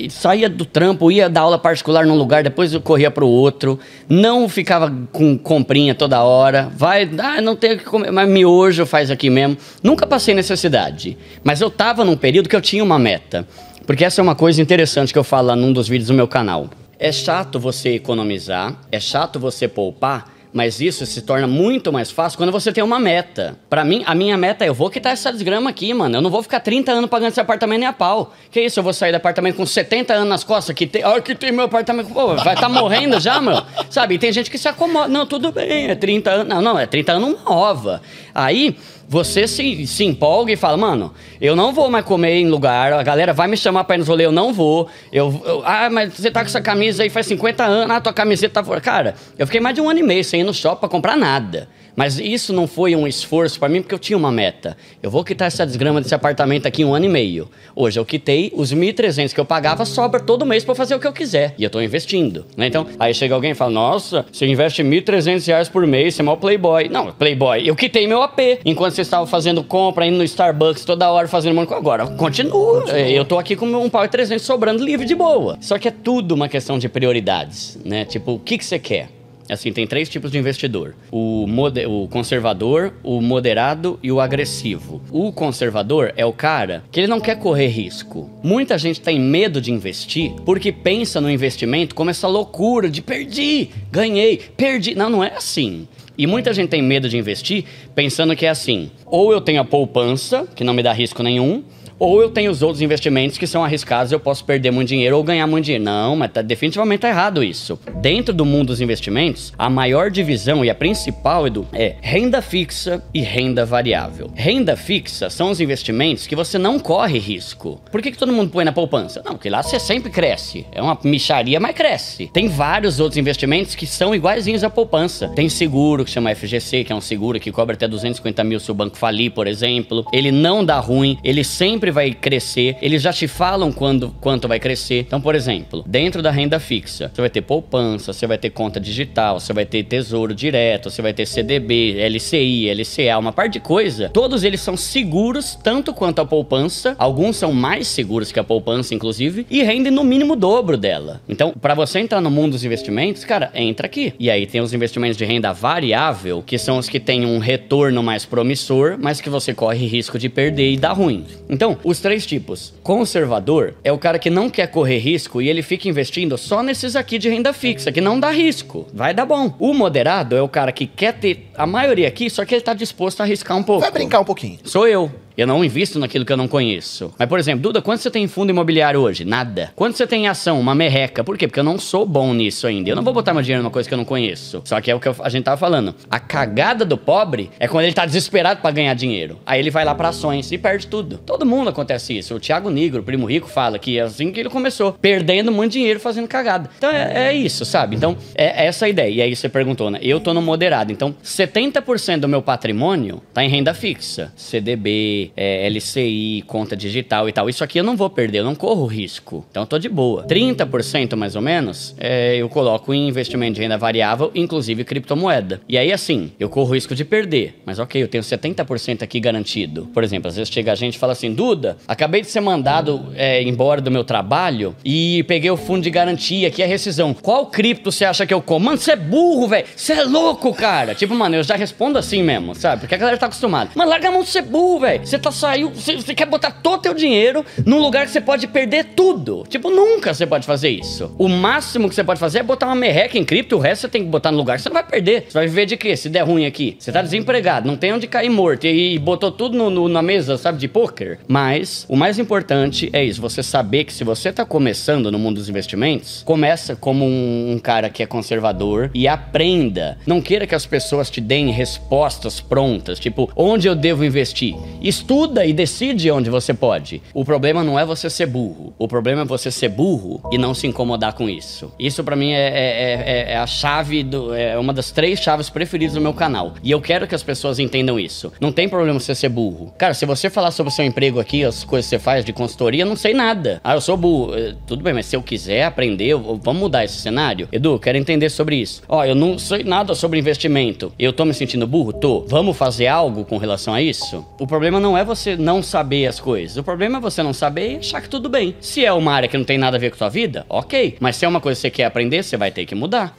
Saía 0.10 0.50
do 0.50 0.66
trampo, 0.66 1.12
ia 1.12 1.30
dar 1.30 1.42
aula 1.42 1.58
particular 1.58 2.06
num 2.06 2.16
lugar, 2.16 2.44
depois 2.44 2.74
eu 2.74 2.82
corria 2.82 3.10
pro 3.10 3.28
outro. 3.28 3.80
Não 4.08 4.48
ficava 4.48 4.94
com 5.12 5.38
comprinha 5.38 5.96
toda 5.96 6.22
hora. 6.22 6.70
Vai, 6.76 7.10
ah, 7.18 7.42
não 7.42 7.56
tenho 7.56 7.76
o 7.76 7.78
que 7.78 7.86
comer, 7.86 8.12
mas 8.12 8.30
miojo 8.30 8.86
faz 8.86 9.10
aqui 9.10 9.30
mesmo. 9.30 9.58
Nunca 9.82 10.06
passei 10.06 10.34
necessidade. 10.34 11.18
Mas 11.44 11.60
eu 11.60 11.70
tava 11.70 12.06
num 12.06 12.16
período 12.16 12.48
que 12.48 12.56
eu 12.56 12.62
tinha 12.62 12.84
uma 12.84 13.00
meta. 13.00 13.48
Porque 13.86 14.06
essa 14.06 14.22
é 14.22 14.24
uma 14.24 14.36
coisa 14.36 14.62
interessante 14.62 15.12
que 15.12 15.20
eu 15.20 15.24
falo 15.24 15.56
num 15.56 15.74
dos 15.74 15.88
vídeos 15.88 16.08
do 16.08 16.14
meu 16.14 16.28
canal. 16.28 16.70
É 16.98 17.12
chato 17.12 17.60
você 17.60 17.96
economizar, 17.96 18.76
é 18.90 19.00
chato 19.00 19.40
você 19.40 19.68
poupar, 19.68 20.32
mas 20.54 20.80
isso 20.80 21.06
se 21.06 21.24
torna 21.24 21.48
muito 21.48 21.92
mais 21.92 22.12
fácil 22.12 22.38
quando 22.38 22.52
você 22.52 22.72
tem 22.72 22.84
uma 22.84 23.00
meta. 23.00 23.58
Pra 23.70 23.84
mim, 23.84 24.04
a 24.06 24.14
minha 24.14 24.38
meta 24.38 24.64
é 24.64 24.70
eu 24.70 24.74
vou 24.74 24.90
quitar 24.90 25.12
essa 25.12 25.34
desgrama 25.34 25.70
aqui, 25.72 25.94
mano. 25.94 26.16
Eu 26.16 26.22
não 26.22 26.30
vou 26.30 26.44
ficar 26.44 26.60
30 26.60 26.92
anos 26.92 27.10
pagando 27.10 27.32
esse 27.32 27.42
apartamento 27.42 27.80
nem 27.80 27.90
a 27.90 27.92
pau. 27.92 28.34
Que 28.52 28.62
isso, 28.62 28.80
eu 28.80 28.84
vou 28.84 28.94
sair 28.94 29.12
do 29.12 29.16
apartamento 29.16 29.56
com 29.56 29.66
70 29.66 30.14
anos 30.14 30.30
nas 30.30 30.44
costas, 30.44 30.76
que 30.76 30.86
tem, 30.86 31.04
ah, 31.04 31.20
que 31.20 31.34
tem 31.34 31.52
meu 31.52 31.66
apartamento, 31.66 32.14
pô, 32.14 32.36
vai 32.36 32.54
estar 32.54 32.70
morrendo 32.70 33.20
já, 33.20 33.42
meu. 33.42 33.64
Sabe? 33.90 34.16
E 34.16 34.20
tem 34.20 34.32
gente 34.32 34.50
que 34.50 34.58
se 34.58 34.68
acomoda. 34.68 35.08
Não, 35.08 35.26
tudo 35.26 35.52
bem, 35.52 35.90
é 35.90 35.96
30 35.96 36.30
anos. 36.30 36.48
Não, 36.48 36.62
não, 36.62 36.80
é 36.80 36.86
30 36.86 37.14
anos 37.14 37.44
nova. 37.44 38.02
Aí, 38.34 38.78
você 39.08 39.48
se, 39.48 39.86
se 39.86 40.04
empolga 40.06 40.52
e 40.52 40.56
fala, 40.56 40.78
mano, 40.78 41.14
eu 41.40 41.56
não 41.56 41.72
vou 41.74 41.90
mais 41.90 42.06
comer 42.06 42.36
em 42.36 42.48
lugar, 42.50 42.94
a 42.94 43.04
galera 43.04 43.34
vai 43.34 43.48
me 43.48 43.56
chamar 43.58 43.84
pra 43.84 43.96
ir 43.96 44.00
nos 44.00 44.08
rolê, 44.08 44.26
eu 44.26 44.32
não 44.32 44.54
vou. 44.54 44.88
Eu, 45.12 45.42
eu- 45.46 45.62
ah, 45.66 45.90
mas 45.92 46.14
você 46.14 46.32
tá 46.32 46.40
com 46.42 46.48
essa 46.48 46.62
camisa 46.62 47.04
aí 47.04 47.10
faz 47.10 47.26
50 47.28 47.64
anos, 47.64 47.96
ah, 47.96 48.02
tua 48.02 48.14
camiseta 48.14 48.56
tá 48.56 48.64
fora. 48.64 48.82
Cara, 48.82 49.16
eu 49.38 49.46
fiquei 49.46 49.62
mais 49.62 49.76
de 49.76 49.82
um 49.82 49.90
ano 49.90 50.00
e 50.00 50.04
meio 50.04 50.24
sem 50.24 50.42
ir 50.42 50.44
no 50.44 50.54
shopping 50.54 50.80
pra 50.80 50.90
comprar 50.90 51.16
nada. 51.18 51.68
Mas 51.96 52.20
isso 52.20 52.52
não 52.54 52.68
foi 52.68 52.96
um 52.96 53.08
esforço 53.08 53.60
pra 53.60 53.70
mim, 53.70 53.82
porque 53.82 53.94
eu 53.94 54.00
tinha 54.00 54.18
uma 54.18 54.32
meta. 54.32 54.76
Eu 55.02 55.12
vou 55.12 55.24
quitar 55.24 55.48
essa 55.48 55.66
desgrama 55.66 56.02
desse 56.02 56.16
apartamento 56.16 56.66
aqui 56.66 56.82
em 56.82 56.86
um 56.86 56.94
ano 56.94 57.06
e 57.06 57.10
meio. 57.10 57.50
Hoje 57.76 58.00
eu 58.00 58.06
quitei, 58.06 58.52
os 58.56 58.74
1.300 58.74 59.34
que 59.34 59.40
eu 59.40 59.46
pagava 59.46 59.86
sobra 59.86 60.20
todo 60.20 60.46
mês 60.46 60.64
pra 60.64 60.72
eu 60.72 60.76
fazer 60.76 60.96
o 60.96 61.00
que 61.00 61.08
eu 61.08 61.14
quiser. 61.14 61.54
E 61.58 61.64
eu 61.64 61.70
tô 61.70 61.82
investindo. 61.82 62.46
Né? 62.58 62.68
Então, 62.68 62.88
aí 63.00 63.14
chega 63.14 63.36
alguém 63.36 63.52
e 63.52 63.56
fala: 63.56 63.72
Nossa, 63.72 64.26
você 64.32 64.46
investe 64.46 64.84
1.300 64.84 65.46
reais 65.48 65.70
por 65.70 65.86
mês, 65.86 66.16
você 66.16 66.22
é 66.22 66.26
mó 66.26 66.36
playboy. 66.36 66.90
Não, 66.90 67.12
playboy. 67.12 67.68
Eu 67.68 67.76
quitei 67.76 68.08
meu 68.08 68.22
AP. 68.22 68.40
Enquanto 68.66 68.94
vocês 68.94 69.08
estavam 69.08 69.28
fazendo 69.28 69.64
compra, 69.64 70.06
indo 70.06 70.18
no 70.18 70.24
Starbucks 70.24 70.86
toda 70.86 71.10
hora, 71.12 71.28
fazendo 71.28 71.56
monte. 71.56 71.74
Agora, 71.74 72.08
continua. 72.08 72.90
Eu 72.90 73.26
tô 73.26 73.38
aqui 73.38 73.56
com 73.56 73.66
um 73.66 73.90
pau 73.90 74.04
e 74.04 74.08
300 74.08 74.44
sobrando 74.46 74.84
livre 74.84 75.06
de 75.06 75.16
boa. 75.16 75.58
Só 75.62 75.78
que 75.78 75.88
é 75.88 75.92
tudo 75.92 76.34
uma 76.34 76.48
questão 76.48 76.78
de 76.78 76.90
prioridades, 76.90 77.78
né? 77.84 78.06
Tipo, 78.06 78.34
o 78.34 78.40
que, 78.40 78.58
que 78.58 78.66
você 78.66 78.80
quer? 78.80 79.10
Assim, 79.50 79.74
tem 79.74 79.86
três 79.86 80.10
tipos 80.10 80.32
de 80.32 80.38
investidor: 80.38 80.96
o, 81.12 81.46
o 81.46 82.08
conservador, 82.08 82.94
o 83.04 83.22
moderado 83.22 84.00
e 84.02 84.12
o 84.12 84.20
agressivo. 84.20 85.02
O 85.12 85.32
conservador 85.32 86.14
é 86.16 86.26
o 86.26 86.34
cara 86.34 86.84
que 86.92 87.00
ele 87.00 87.08
não 87.08 87.20
quer 87.20 87.38
correr 87.38 87.68
risco. 87.68 88.30
Muita 88.42 88.78
gente 88.78 89.02
tem 89.02 89.20
medo 89.20 89.60
de 89.60 89.72
investir 89.72 90.32
porque 90.46 90.72
pensa 90.72 91.20
no 91.20 91.30
investimento 91.30 91.96
como 91.96 92.10
essa 92.10 92.28
loucura 92.28 92.90
de 92.90 93.02
perdi, 93.02 93.70
ganhei, 93.92 94.38
perdi. 94.56 94.96
Não, 94.96 95.10
não 95.10 95.24
é 95.24 95.34
assim. 95.36 95.88
E 96.18 96.28
muita 96.28 96.54
gente 96.54 96.70
tem 96.70 96.82
medo 96.82 97.10
de 97.10 97.18
investir 97.18 97.66
pensando 97.96 98.36
que 98.36 98.46
é 98.46 98.50
assim: 98.50 98.92
ou 99.06 99.32
eu 99.32 99.42
tenho 99.42 99.62
a 99.62 99.66
poupança, 99.66 100.48
que 100.56 100.64
não 100.64 100.74
me 100.74 100.84
dá 100.84 100.94
risco 100.94 101.24
nenhum, 101.24 101.64
ou 102.04 102.22
eu 102.22 102.30
tenho 102.30 102.52
os 102.52 102.62
outros 102.62 102.82
investimentos 102.82 103.38
que 103.38 103.48
são 103.48 103.64
arriscados 103.64 104.12
eu 104.12 104.20
posso 104.20 104.44
perder 104.44 104.72
muito 104.72 104.90
dinheiro 104.90 105.16
ou 105.16 105.24
ganhar 105.24 105.48
muito 105.48 105.66
dinheiro. 105.66 105.86
Não, 105.86 106.18
mas 106.18 106.32
tá, 106.34 106.42
definitivamente 106.42 107.00
tá 107.00 107.10
errado 107.10 107.42
isso. 107.42 107.80
Dentro 108.02 108.34
do 108.34 108.44
mundo 108.44 108.68
dos 108.68 108.82
investimentos, 108.82 109.54
a 109.58 109.70
maior 109.70 110.12
divisão 110.12 110.66
e 110.66 110.70
a 110.70 110.76
principal, 110.76 111.48
Edu, 111.48 111.66
é 111.72 111.96
renda 112.02 112.42
fixa 112.42 113.02
e 113.14 113.22
renda 113.22 113.66
variável. 113.66 114.30
Renda 114.36 114.76
fixa 114.76 115.30
são 115.30 115.50
os 115.50 115.62
investimentos 115.62 116.28
que 116.28 116.36
você 116.36 116.58
não 116.58 116.78
corre 116.78 117.18
risco. 117.20 117.80
Por 117.90 118.02
que, 118.02 118.12
que 118.12 118.18
todo 118.18 118.34
mundo 118.34 118.52
põe 118.52 118.66
na 118.66 118.74
poupança? 118.74 119.22
Não, 119.24 119.34
porque 119.34 119.50
lá 119.50 119.64
você 119.64 119.80
sempre 119.80 120.12
cresce. 120.12 120.66
É 120.74 120.82
uma 120.82 120.98
micharia, 121.06 121.60
mas 121.60 121.74
cresce. 121.74 122.30
Tem 122.34 122.50
vários 122.50 123.00
outros 123.00 123.18
investimentos 123.18 123.76
que 123.76 123.88
são 123.88 124.14
iguaizinhos 124.14 124.64
à 124.64 124.70
poupança. 124.70 125.30
Tem 125.30 125.48
seguro, 125.48 126.04
que 126.04 126.12
chama 126.12 126.36
FGC, 126.36 126.84
que 126.84 126.92
é 126.92 126.96
um 126.96 127.02
seguro 127.02 127.40
que 127.40 127.52
cobra 127.52 127.76
até 127.76 127.88
250 127.88 128.44
mil 128.44 128.60
se 128.60 128.70
o 128.72 128.74
banco 128.74 128.98
falir, 128.98 129.32
por 129.32 129.48
exemplo. 129.48 130.06
Ele 130.12 130.32
não 130.32 130.66
dá 130.66 130.80
ruim, 130.80 131.18
ele 131.24 131.46
sempre 131.46 131.93
vai 131.94 132.12
crescer, 132.12 132.76
eles 132.82 133.02
já 133.02 133.14
te 133.14 133.28
falam 133.28 133.72
quando, 133.72 134.14
quanto 134.20 134.48
vai 134.48 134.60
crescer. 134.60 135.00
Então, 135.00 135.22
por 135.22 135.36
exemplo, 135.36 135.84
dentro 135.88 136.22
da 136.22 136.32
renda 136.32 136.60
fixa, 136.60 137.12
você 137.14 137.22
vai 137.22 137.30
ter 137.30 137.42
poupança, 137.42 138.12
você 138.12 138.28
vai 138.28 138.38
ter 138.38 138.50
conta 138.50 138.80
digital, 138.80 139.40
você 139.40 139.54
vai 139.54 139.66
ter 139.66 139.84
tesouro 139.84 140.34
direto, 140.34 140.90
você 140.90 141.02
vai 141.02 141.14
ter 141.14 141.26
CDB, 141.26 141.96
LCI, 142.10 142.74
LCA, 142.74 143.18
uma 143.18 143.32
parte 143.32 143.54
de 143.54 143.60
coisa. 143.60 144.10
Todos 144.10 144.44
eles 144.44 144.60
são 144.60 144.76
seguros 144.76 145.58
tanto 145.64 145.94
quanto 145.94 146.20
a 146.20 146.26
poupança, 146.26 146.96
alguns 146.98 147.38
são 147.38 147.54
mais 147.54 147.88
seguros 147.88 148.32
que 148.32 148.40
a 148.40 148.44
poupança, 148.44 148.94
inclusive, 148.94 149.46
e 149.50 149.62
rendem 149.64 149.92
no 149.92 150.04
mínimo 150.04 150.34
o 150.34 150.36
dobro 150.36 150.76
dela. 150.76 151.22
Então, 151.30 151.52
para 151.52 151.74
você 151.74 152.00
entrar 152.00 152.20
no 152.20 152.32
mundo 152.32 152.54
dos 152.54 152.66
investimentos, 152.66 153.24
cara, 153.24 153.52
entra 153.54 153.86
aqui. 153.86 154.14
E 154.20 154.30
aí 154.30 154.46
tem 154.46 154.62
os 154.62 154.74
investimentos 154.74 155.18
de 155.18 155.26
renda 155.26 155.54
variável, 155.54 156.44
que 156.46 156.58
são 156.58 156.78
os 156.78 156.90
que 156.90 157.00
têm 157.00 157.26
um 157.26 157.38
retorno 157.38 158.02
mais 158.02 158.26
promissor, 158.26 158.98
mas 159.00 159.22
que 159.22 159.30
você 159.30 159.54
corre 159.54 159.86
risco 159.86 160.18
de 160.18 160.30
perder 160.30 160.72
e 160.72 160.78
dar 160.78 160.94
ruim. 160.94 161.26
Então, 161.50 161.78
os 161.84 162.00
três 162.00 162.26
tipos. 162.26 162.74
Conservador 162.82 163.76
é 163.84 163.92
o 163.92 163.98
cara 163.98 164.20
que 164.20 164.30
não 164.30 164.50
quer 164.50 164.68
correr 164.68 164.98
risco 164.98 165.42
e 165.42 165.50
ele 165.50 165.62
fica 165.62 165.88
investindo 165.88 166.38
só 166.38 166.64
nesses 166.64 166.96
aqui 166.96 167.18
de 167.18 167.30
renda 167.30 167.54
fixa, 167.54 167.92
que 167.92 168.02
não 168.02 168.20
dá 168.20 168.32
risco. 168.32 168.88
Vai 168.94 169.14
dar 169.14 169.26
bom. 169.26 169.54
O 169.60 169.74
moderado 169.74 170.36
é 170.36 170.42
o 170.42 170.50
cara 170.50 170.72
que 170.72 170.88
quer 170.88 171.14
ter 171.14 171.50
a 171.56 171.66
maioria 171.66 172.08
aqui, 172.08 172.30
só 172.30 172.46
que 172.46 172.56
ele 172.56 172.62
tá 172.62 172.74
disposto 172.74 173.22
a 173.22 173.24
arriscar 173.24 173.58
um 173.58 173.64
pouco. 173.64 173.82
Vai 173.82 173.92
brincar 173.92 174.20
um 174.20 174.26
pouquinho. 174.26 174.60
Sou 174.64 174.88
eu. 174.88 175.12
Eu 175.38 175.48
não 175.48 175.64
invisto 175.64 176.00
naquilo 176.00 176.26
que 176.26 176.32
eu 176.32 176.38
não 176.38 176.48
conheço. 176.48 177.14
Mas, 177.18 177.28
por 177.28 177.40
exemplo, 177.40 177.62
Duda, 177.62 177.82
quanto 177.82 178.02
você 178.02 178.12
tem 178.12 178.24
em 178.24 178.28
fundo 178.28 178.52
imobiliário 178.52 179.00
hoje? 179.00 179.26
Nada. 179.26 179.72
Quanto 179.76 179.98
você 179.98 180.06
tem 180.06 180.26
em 180.26 180.28
ação? 180.28 180.60
Uma 180.60 180.76
merreca. 180.76 181.24
Por 181.24 181.38
quê? 181.38 181.48
Porque 181.48 181.60
eu 181.60 181.64
não 181.64 181.80
sou 181.80 182.06
bom 182.06 182.34
nisso 182.34 182.68
ainda. 182.68 182.90
Eu 182.90 182.96
não 182.96 183.04
vou 183.04 183.14
botar 183.14 183.34
meu 183.34 183.42
dinheiro 183.42 183.64
numa 183.64 183.72
coisa 183.72 183.88
que 183.88 183.94
eu 183.94 183.98
não 183.98 184.06
conheço. 184.06 184.62
Só 184.66 184.80
que 184.80 184.92
é 184.92 184.96
o 184.96 185.00
que 185.00 185.10
a 185.10 185.30
gente 185.30 185.44
tava 185.44 185.58
falando. 185.58 185.96
A 186.10 186.20
cagada 186.20 186.86
do 186.86 186.98
pobre 186.98 187.50
é 187.60 187.68
quando 187.68 187.86
ele 187.86 187.94
tá 187.94 188.06
desesperado 188.06 188.62
pra 188.62 188.72
ganhar 188.72 188.94
dinheiro. 188.94 189.40
Aí 189.46 189.60
ele 189.60 189.70
vai 189.72 189.84
lá 189.84 189.96
pra 189.96 190.10
ações 190.10 190.52
e 190.52 190.58
perde 190.58 190.88
tudo. 190.88 191.18
Todo 191.18 191.46
mundo 191.46 191.70
acontece 191.70 192.18
isso. 192.18 192.36
O 192.36 192.40
Thiago 192.40 192.70
Negro, 192.70 193.02
o 193.02 193.04
primo 193.04 193.26
rico, 193.26 193.48
fala 193.48 193.80
que 193.80 193.98
é 193.98 194.02
assim 194.02 194.32
que 194.32 194.40
ele 194.40 194.50
começou. 194.50 194.94
Perdendo 194.94 195.52
muito 195.52 195.74
dinheiro 195.74 196.00
fazendo 196.00 196.28
cagada. 196.28 196.70
Então 196.78 196.92
é, 196.92 197.30
é 197.30 197.34
isso, 197.34 197.66
sabe? 197.66 197.96
Então 197.96 198.18
é 198.36 198.66
essa 198.66 198.86
a 198.86 198.90
ideia. 198.90 199.10
E 199.10 199.22
aí 199.22 199.36
você 199.36 199.50
perguntou, 199.50 199.90
né? 199.90 200.00
Eu 200.02 200.20
tô 200.20 200.34
no 200.34 200.42
moderado. 200.42 200.92
Então 200.92 201.16
70% 201.24 202.20
do 202.20 202.28
meu 202.28 202.42
patrimônio 202.42 203.22
tá 203.34 203.44
em 203.44 203.50
renda 203.50 203.74
fixa. 203.74 204.32
CDB, 204.36 205.23
é, 205.36 205.68
LCI, 205.70 206.44
conta 206.48 206.76
digital 206.76 207.30
e 207.30 207.32
tal. 207.32 207.50
Isso 207.50 207.64
aqui 207.64 207.80
eu 207.80 207.84
não 207.84 207.96
vou 207.96 208.10
perder, 208.10 208.40
eu 208.40 208.44
não 208.44 208.56
corro 208.56 208.86
risco. 208.86 209.46
Então 209.50 209.64
eu 209.64 209.68
tô 209.68 209.80
de 209.80 209.90
boa. 209.90 210.26
30% 210.26 211.16
mais 211.16 211.36
ou 211.36 211.42
menos 211.42 211.96
é, 211.98 212.36
eu 212.36 212.50
coloco 212.50 212.94
em 212.94 213.08
investimento 213.08 213.56
de 213.56 213.62
renda 213.62 213.78
variável, 213.78 214.32
inclusive 214.36 214.84
criptomoeda. 214.84 215.62
E 215.68 215.78
aí 215.78 215.92
assim, 215.92 216.32
eu 216.40 216.50
corro 216.50 216.74
risco 216.74 216.96
de 216.96 217.06
perder. 217.06 217.62
Mas 217.66 217.80
ok, 217.80 218.02
eu 218.02 218.08
tenho 218.08 218.24
70% 218.24 219.02
aqui 219.04 219.20
garantido. 219.20 219.88
Por 219.94 220.04
exemplo, 220.04 220.28
às 220.28 220.36
vezes 220.36 220.52
chega 220.52 220.72
a 220.72 220.76
gente 220.76 220.96
e 220.96 221.00
fala 221.00 221.14
assim: 221.14 221.34
Duda, 221.34 221.78
acabei 221.88 222.22
de 222.22 222.28
ser 222.28 222.42
mandado 222.42 223.14
é, 223.16 223.42
embora 223.44 223.82
do 223.82 223.92
meu 223.92 224.04
trabalho 224.04 224.76
e 224.84 225.24
peguei 225.24 225.50
o 225.50 225.58
fundo 225.58 225.82
de 225.82 225.90
garantia 225.90 226.48
aqui, 226.48 226.62
a 226.62 226.68
rescisão. 226.68 227.14
Qual 227.14 227.48
cripto 227.48 227.92
você 227.92 228.06
acha 228.06 228.26
que 228.26 228.34
eu 228.34 228.42
como? 228.42 228.66
Mano, 228.66 228.78
você 228.78 228.92
é 228.92 228.96
burro, 228.96 229.48
velho. 229.48 229.66
Você 229.76 229.94
é 229.94 230.04
louco, 230.04 230.54
cara. 230.54 230.96
Tipo, 230.96 231.14
mano, 231.16 231.36
eu 231.36 231.44
já 231.44 231.56
respondo 231.56 231.98
assim 231.98 232.24
mesmo, 232.24 232.56
sabe? 232.56 232.82
Porque 232.82 232.96
a 232.96 232.98
galera 232.98 233.18
tá 233.18 233.26
acostumada. 233.26 233.72
Mano, 233.76 233.90
larga 233.90 234.08
a 234.08 234.12
mão 234.12 234.22
de 234.22 234.30
ser 234.30 234.42
burro, 234.42 234.80
velho. 234.80 235.06
Você 235.14 235.20
tá 235.20 235.32
saiu, 235.32 235.70
você, 235.70 235.96
você 235.96 236.16
quer 236.16 236.26
botar 236.26 236.50
todo 236.50 236.80
o 236.80 236.82
teu 236.82 236.94
dinheiro 236.96 237.46
num 237.64 237.80
lugar 237.80 238.08
que 238.08 238.12
você 238.12 238.20
pode 238.20 238.48
perder 238.48 238.86
tudo. 238.96 239.44
Tipo, 239.48 239.70
nunca 239.70 240.12
você 240.12 240.26
pode 240.26 240.44
fazer 240.44 240.70
isso. 240.70 241.14
O 241.20 241.30
máximo 241.30 241.88
que 241.88 241.94
você 241.94 242.04
pode 242.04 242.20
fazer 242.20 242.40
é 242.40 242.44
botar 242.44 242.66
uma 242.66 242.74
merreca 242.74 243.16
em 243.16 243.24
cripto, 243.24 243.58
o 243.58 243.60
resto 243.60 243.82
você 243.82 243.90
tem 243.90 244.04
que 244.04 244.10
botar 244.10 244.32
no 244.32 244.40
lugar 244.40 244.58
que 244.58 244.64
você 244.64 244.70
não 244.70 244.74
vai 244.74 244.84
perder. 244.84 245.26
Você 245.28 245.34
vai 245.34 245.46
viver 245.46 245.68
de 245.68 245.78
quê? 245.78 245.96
Se 245.96 246.10
der 246.10 246.24
ruim 246.24 246.48
aqui. 246.48 246.78
Você 246.80 246.92
tá 246.92 247.04
desempregado, 247.04 247.68
não 247.68 247.78
tem 247.78 247.94
onde 247.94 248.08
cair 248.08 248.32
morto 248.32 248.66
e, 248.66 248.96
e 248.96 248.98
botou 248.98 249.32
tudo 249.32 249.56
no, 249.56 249.70
no, 249.70 249.88
na 249.88 250.02
mesa, 250.02 250.36
sabe, 250.36 250.58
de 250.58 250.68
poker. 250.68 251.20
Mas 251.28 251.86
o 251.88 251.96
mais 251.96 252.18
importante 252.18 252.90
é 252.92 253.04
isso, 253.04 253.22
você 253.22 253.44
saber 253.44 253.84
que 253.84 253.94
se 253.94 254.04
você 254.04 254.34
tá 254.34 254.44
começando 254.44 255.12
no 255.12 255.20
mundo 255.20 255.36
dos 255.36 255.48
investimentos, 255.48 256.24
começa 256.26 256.76
como 256.76 257.06
um, 257.06 257.52
um 257.52 257.60
cara 257.60 257.88
que 257.88 258.02
é 258.02 258.08
conservador 258.08 258.90
e 258.96 259.08
aprenda. 259.08 259.96
Não 260.08 260.20
queira 260.20 260.48
que 260.48 260.56
as 260.56 260.66
pessoas 260.66 261.12
te 261.12 261.22
deem 261.22 261.52
respostas 261.52 262.42
prontas, 262.42 263.00
tipo, 263.00 263.30
onde 263.36 263.68
eu 263.68 263.76
devo 263.76 264.04
investir? 264.04 264.56
Estuda 265.04 265.46
e 265.46 265.52
decide 265.52 266.10
onde 266.12 266.30
você 266.30 266.54
pode. 266.54 267.02
O 267.14 267.26
problema 267.26 267.62
não 267.62 267.78
é 267.78 267.86
você 267.86 268.10
ser 268.10 268.26
burro. 268.26 268.74
O 268.80 268.88
problema 268.88 269.24
é 269.24 269.26
você 269.26 269.52
ser 269.52 269.68
burro 269.68 270.22
e 270.32 270.38
não 270.38 270.54
se 270.54 270.66
incomodar 270.66 271.12
com 271.12 271.30
isso. 271.30 271.74
Isso 271.78 272.06
para 272.06 272.16
mim 272.16 272.32
é, 272.32 272.38
é, 272.38 273.04
é, 273.28 273.32
é, 273.34 273.38
a 273.38 273.46
chave 273.46 274.02
do. 274.02 274.34
É 274.34 274.58
uma 274.58 274.72
das 274.72 274.92
três 274.92 275.20
chaves 275.20 275.50
preferidas 275.50 275.96
do 275.96 276.00
meu 276.00 276.14
canal. 276.14 276.54
E 276.64 276.72
eu 276.72 276.80
quero 276.80 277.06
que 277.06 277.14
as 277.14 277.22
pessoas 277.22 277.60
entendam 277.60 278.00
isso. 278.00 278.32
Não 278.40 278.50
tem 278.50 278.70
problema 278.70 278.98
você 278.98 279.14
ser 279.14 279.28
burro. 279.28 279.74
Cara, 279.78 279.94
se 279.94 280.06
você 280.06 280.30
falar 280.30 280.52
sobre 280.52 280.72
o 280.72 280.74
seu 280.74 280.86
emprego 280.86 281.20
aqui, 281.20 281.44
as 281.44 281.66
coisas 281.66 281.90
que 281.90 281.98
você 281.98 282.00
faz 282.00 282.24
de 282.24 282.32
consultoria, 282.32 282.84
eu 282.84 282.88
não 282.88 282.96
sei 282.96 283.14
nada. 283.14 283.60
Ah, 283.62 283.74
eu 283.74 283.82
sou 283.82 283.98
burro. 283.98 284.34
Eh, 284.34 284.56
tudo 284.66 284.82
bem, 284.82 284.94
mas 284.94 285.08
se 285.08 285.18
eu 285.18 285.22
quiser 285.22 285.66
aprender, 285.66 286.06
eu, 286.06 286.40
vamos 286.42 286.62
mudar 286.62 286.86
esse 286.86 287.02
cenário? 287.02 287.50
Edu, 287.52 287.78
quero 287.78 287.98
entender 287.98 288.30
sobre 288.30 288.56
isso. 288.56 288.82
Ó, 288.88 289.04
eu 289.04 289.16
não 289.16 289.38
sei 289.38 289.66
nada 289.66 289.96
sobre 289.96 290.18
investimento. 290.18 290.94
Eu 290.98 291.12
tô 291.12 291.26
me 291.26 291.34
sentindo 291.34 291.68
burro? 291.68 291.92
Tô. 291.92 292.22
Vamos 292.22 292.56
fazer 292.56 292.88
algo 292.88 293.26
com 293.26 293.36
relação 293.36 293.74
a 293.74 293.82
isso? 293.82 294.26
O 294.40 294.48
problema 294.48 294.80
não 294.94 294.98
é 295.00 295.04
você 295.04 295.36
não 295.36 295.64
saber 295.64 296.06
as 296.06 296.20
coisas. 296.20 296.56
O 296.56 296.64
problema 296.64 297.00
é 297.00 297.02
você 297.02 297.24
não 297.24 297.34
saber 297.34 297.74
e 297.74 297.78
achar 297.78 298.00
que 298.00 298.08
tudo 298.08 298.30
bem. 298.30 298.56
Se 298.62 298.86
é 298.86 298.94
uma 298.94 299.12
área 299.12 299.28
que 299.28 299.36
não 299.36 299.44
tem 299.44 299.58
nada 299.58 299.76
a 299.76 299.80
ver 299.80 299.90
com 299.90 299.96
a 299.96 299.98
sua 299.98 300.10
vida, 300.10 300.46
ok. 300.48 300.98
Mas 301.00 301.16
se 301.16 301.26
é 301.26 301.28
uma 301.28 301.42
coisa 301.42 301.58
que 301.58 301.62
você 301.62 301.72
quer 301.72 301.86
aprender, 301.86 302.22
você 302.22 302.38
vai 302.38 302.52
ter 302.52 302.64
que 302.68 302.76
mudar. 302.76 303.18